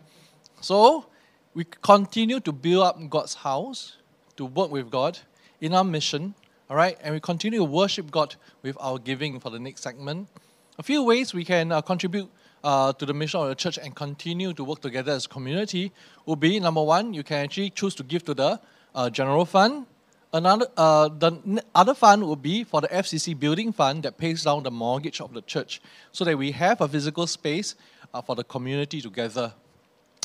[0.62, 1.08] So
[1.54, 3.98] we continue to build up God's house,
[4.38, 5.20] to work with God
[5.60, 6.34] in our mission.
[6.70, 10.28] All right, and we continue to worship God with our giving for the next segment.
[10.78, 12.30] A few ways we can uh, contribute
[12.68, 15.94] uh, to the mission of the church and continue to work together as a community
[16.26, 18.60] would be number one, you can actually choose to give to the
[18.94, 19.85] uh, general fund.
[20.34, 24.64] Another, uh, the other fund would be for the FCC building fund that pays down
[24.64, 25.80] the mortgage of the church,
[26.11, 27.76] so that we have a physical space
[28.14, 29.53] uh, for the community together.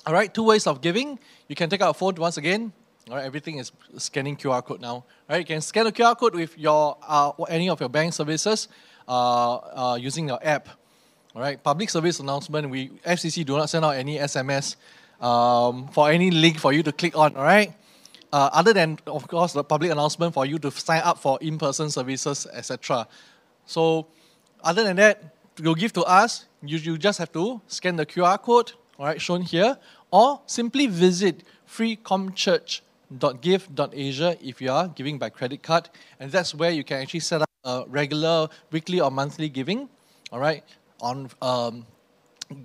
[0.04, 1.20] All right, two ways of giving.
[1.46, 2.72] You can take out a phone once again.
[3.08, 4.94] All right, everything is scanning QR code now.
[4.94, 8.12] All right, you can scan the QR code with your uh, any of your bank
[8.12, 8.66] services
[9.06, 10.81] uh, using your app.
[11.34, 12.68] All right, public service announcement.
[12.68, 14.76] We FCC do not send out any SMS
[15.18, 17.34] um, for any link for you to click on.
[17.36, 17.72] All right.
[18.30, 21.88] Uh, other than of course the public announcement for you to sign up for in-person
[21.90, 23.08] services, etc.
[23.64, 24.08] So,
[24.62, 25.22] other than that,
[25.58, 26.44] you'll give to us.
[26.62, 29.78] You, you just have to scan the QR code, all right, shown here,
[30.10, 35.88] or simply visit freecomchurch.give.asia if you are giving by credit card,
[36.20, 39.88] and that's where you can actually set up a regular weekly or monthly giving,
[40.30, 40.62] all right,
[41.02, 41.86] on um,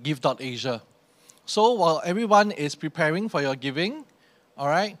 [0.02, 0.80] give.asia.
[1.44, 4.04] So while everyone is preparing for your giving,
[4.56, 4.96] all right,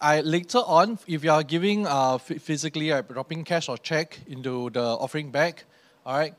[0.00, 4.18] I later on, if you are giving uh, ph- physically, uh, dropping cash or check
[4.26, 5.62] into the offering bag,
[6.04, 6.34] all right,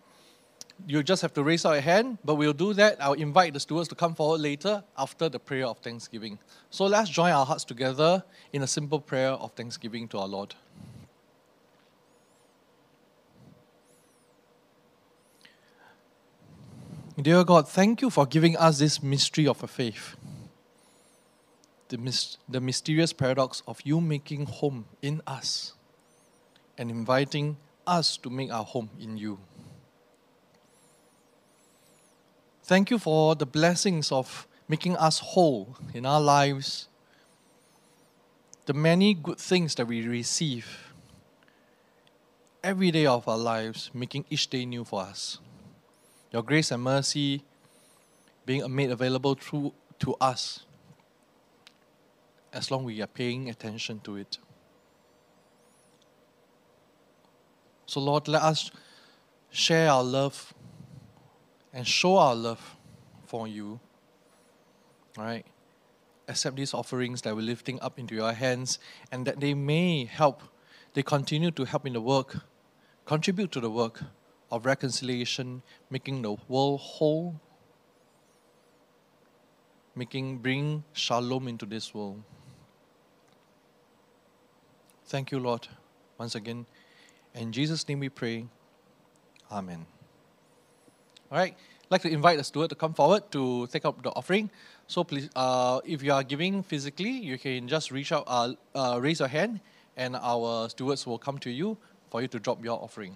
[0.86, 2.98] you just have to raise your hand, but we'll do that.
[3.00, 6.38] I'll invite the stewards to come forward later after the prayer of thanksgiving.
[6.70, 8.24] So let's join our hearts together
[8.54, 10.54] in a simple prayer of thanksgiving to our Lord.
[17.20, 20.16] Dear God, thank you for giving us this mystery of a faith.
[21.90, 25.74] The, mys- the mysterious paradox of you making home in us
[26.78, 27.58] and inviting
[27.88, 29.40] us to make our home in you.
[32.64, 36.88] Thank you for the blessings of making us whole in our lives,
[38.68, 40.94] the many good things that we receive
[42.64, 45.40] every day of our lives, making each day new for us.
[46.38, 47.42] Your grace and mercy
[48.46, 50.68] being made available through to us
[52.54, 54.38] as long as we are paying attention to it.
[57.88, 58.70] So, Lord, let us
[59.50, 60.54] share our love
[61.74, 62.76] and show our love
[63.26, 63.80] for you.
[65.18, 65.46] All right?
[66.28, 68.78] Accept these offerings that we're lifting up into your hands
[69.12, 70.44] and that they may help,
[70.94, 72.42] they continue to help in the work,
[73.06, 74.04] contribute to the work
[74.52, 77.40] of reconciliation, making the world whole,
[79.96, 82.24] making bring shalom into this world.
[85.06, 85.68] Thank you, Lord,
[86.18, 86.66] once again.
[87.34, 88.46] In Jesus' name we pray.
[89.52, 89.86] Amen.
[91.32, 91.54] All right.
[91.54, 94.50] I'd like to invite the steward to come forward to take up the offering.
[94.88, 99.00] So please, uh, if you are giving physically, you can just reach out, uh, uh,
[99.02, 99.62] raise your hand,
[99.96, 101.78] and our stewards will come to you
[102.10, 103.16] for you to drop your offering.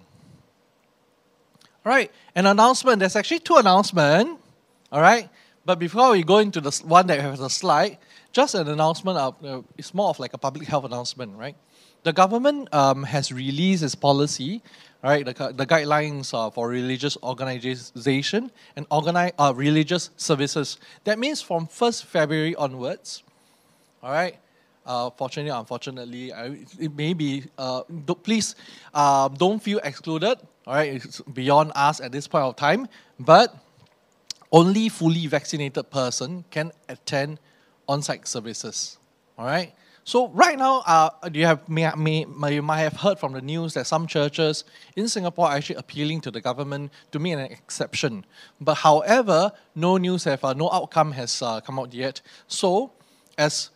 [1.84, 3.00] All right, an announcement.
[3.00, 4.40] There's actually two announcements.
[4.92, 5.28] All right,
[5.64, 7.98] but before we go into the one that has a slide,
[8.32, 9.18] just an announcement.
[9.18, 11.56] Of, uh, it's more of like a public health announcement, right?
[12.04, 14.62] The government um, has released its policy,
[15.02, 15.24] right?
[15.24, 20.78] The, the guidelines uh, for religious organization and organize, uh, religious services.
[21.04, 23.22] That means from 1st February onwards,
[24.02, 24.36] all right.
[24.84, 27.44] Uh, fortunately, unfortunately, I, it may be.
[27.56, 28.56] Uh, do, please
[28.92, 30.38] um, don't feel excluded.
[30.66, 32.88] All right, it's beyond us at this point of time.
[33.18, 33.54] But
[34.52, 37.40] only fully vaccinated person can attend
[37.88, 38.98] on-site services.
[39.38, 39.74] All right.
[40.04, 43.74] So right now, uh, you have may, may, you might have heard from the news
[43.74, 44.64] that some churches
[44.96, 48.24] in Singapore are actually appealing to the government to make an exception.
[48.60, 52.20] But however, no news have uh, no outcome has uh, come out yet.
[52.48, 52.92] So,
[53.38, 53.70] as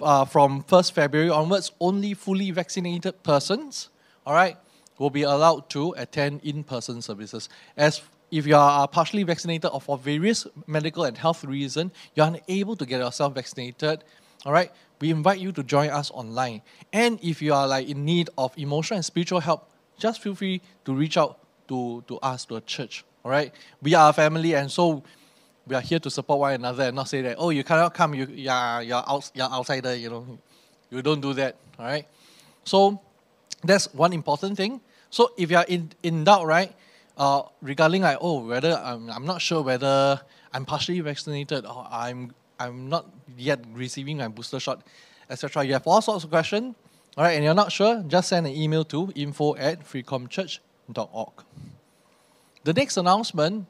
[0.00, 3.88] uh, from 1st February onwards, only fully vaccinated persons,
[4.24, 4.56] all right,
[5.02, 7.48] will be allowed to attend in-person services.
[7.76, 8.00] As
[8.30, 12.76] if you are partially vaccinated or for various medical and health reasons, you are unable
[12.76, 14.04] to get yourself vaccinated,
[14.46, 14.70] all right,
[15.00, 16.62] we invite you to join us online.
[16.92, 19.68] And if you are like in need of emotional and spiritual help,
[19.98, 23.52] just feel free to reach out to, to us, to a church, all right?
[23.82, 25.02] We are a family and so
[25.66, 28.14] we are here to support one another and not say that, oh, you cannot come,
[28.14, 30.38] you, you're, you're, out, you're outsider, you know.
[30.90, 32.06] You don't do that, all right?
[32.62, 33.00] So
[33.64, 34.80] that's one important thing.
[35.12, 36.72] So if you are in, in doubt, right,
[37.18, 40.18] uh, regarding like, oh, whether I'm, I'm not sure whether
[40.54, 44.82] I'm partially vaccinated or I'm, I'm not yet receiving my booster shot,
[45.28, 45.64] etc.
[45.64, 46.74] You have all sorts of questions,
[47.18, 51.32] all right, and you're not sure, just send an email to info at freecomchurch.org.
[52.64, 53.66] The next announcement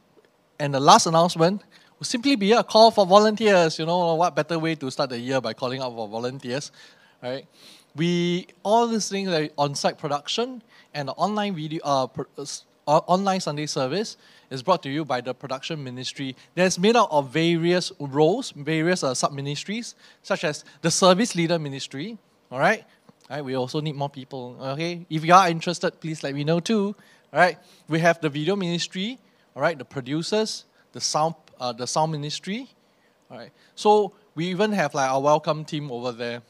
[0.60, 1.64] and the last announcement
[1.98, 3.81] will simply be a call for volunteers.
[3.81, 6.70] You know, what better way to start the year by calling out for volunteers,
[7.20, 7.48] right?
[7.97, 10.62] We all these things on-site production
[10.94, 12.27] and the online video, uh, pro-
[12.86, 14.16] uh, online Sunday service
[14.51, 16.36] is brought to you by the production ministry.
[16.55, 21.59] That's made up of various roles, various uh, sub ministries, such as the service leader
[21.59, 22.19] ministry.
[22.51, 22.85] All right,
[23.31, 23.44] all right.
[23.44, 24.56] We also need more people.
[24.60, 26.94] Okay, if you are interested, please let me know too.
[27.32, 27.59] All right,
[27.89, 29.19] we have the video ministry.
[29.55, 32.69] All right, the producers, the sound, uh, the sound ministry.
[33.31, 36.43] All right, so we even have like our welcome team over there.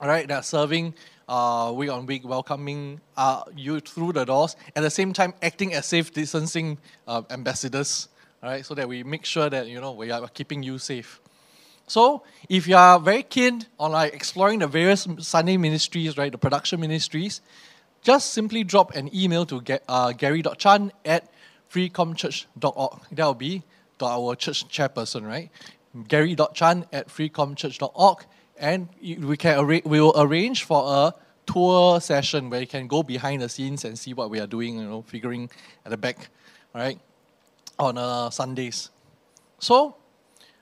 [0.00, 0.94] All right, they're serving
[1.28, 4.56] uh, week on week, welcoming uh, you through the doors.
[4.76, 8.08] At the same time, acting as safe distancing uh, ambassadors.
[8.42, 11.18] Right, so that we make sure that you know we are keeping you safe.
[11.86, 16.38] So, if you are very keen on like exploring the various Sunday ministries, right, the
[16.38, 17.40] production ministries,
[18.02, 21.28] just simply drop an email to uh, gary.chan at
[21.70, 23.00] freecomchurch.org.
[23.12, 23.62] That will be
[24.02, 25.50] our church chairperson, right?
[26.08, 28.24] Gary.chan at freecomchurch.org.
[28.56, 31.14] And we, can arra- we will arrange for a
[31.46, 34.78] tour session where you can go behind the scenes and see what we are doing,
[34.78, 35.50] you know, figuring
[35.84, 36.28] at the back,
[36.74, 36.98] all right,
[37.78, 38.90] on uh, Sundays.
[39.58, 39.96] So,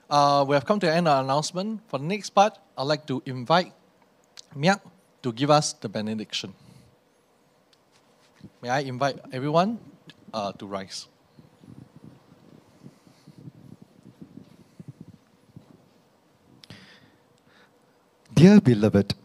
[0.09, 1.81] uh, we have come to the end of our announcement.
[1.87, 3.73] For the next part, I'd like to invite
[4.55, 4.81] Miak
[5.21, 6.53] to give us the benediction.
[8.61, 9.79] May I invite everyone
[10.33, 11.07] uh, to rise?
[18.43, 19.15] Dear beloved,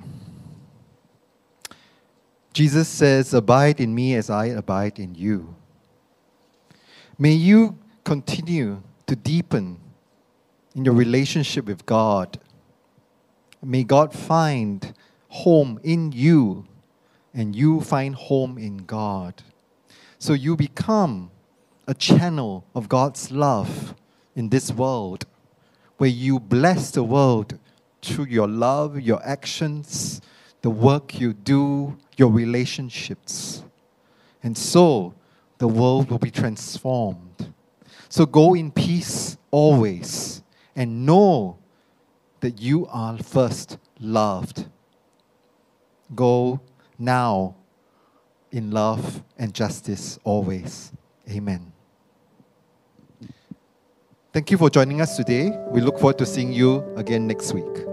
[2.52, 5.56] Jesus says, Abide in me as I abide in you.
[7.18, 9.80] May you continue to deepen
[10.76, 12.38] in your relationship with God.
[13.60, 14.94] May God find
[15.30, 16.68] home in you
[17.34, 19.42] and you find home in God.
[20.20, 21.32] So you become
[21.88, 23.96] a channel of God's love
[24.36, 25.26] in this world
[25.96, 27.58] where you bless the world
[28.08, 30.20] through your love, your actions,
[30.62, 33.62] the work you do, your relationships.
[34.42, 35.14] And so
[35.58, 37.52] the world will be transformed.
[38.08, 40.42] So go in peace always
[40.74, 41.58] and know
[42.40, 44.66] that you are first loved.
[46.14, 46.60] Go
[46.98, 47.56] now
[48.50, 50.92] in love and justice always.
[51.30, 51.72] Amen.
[54.32, 55.50] Thank you for joining us today.
[55.70, 57.87] We look forward to seeing you again next week.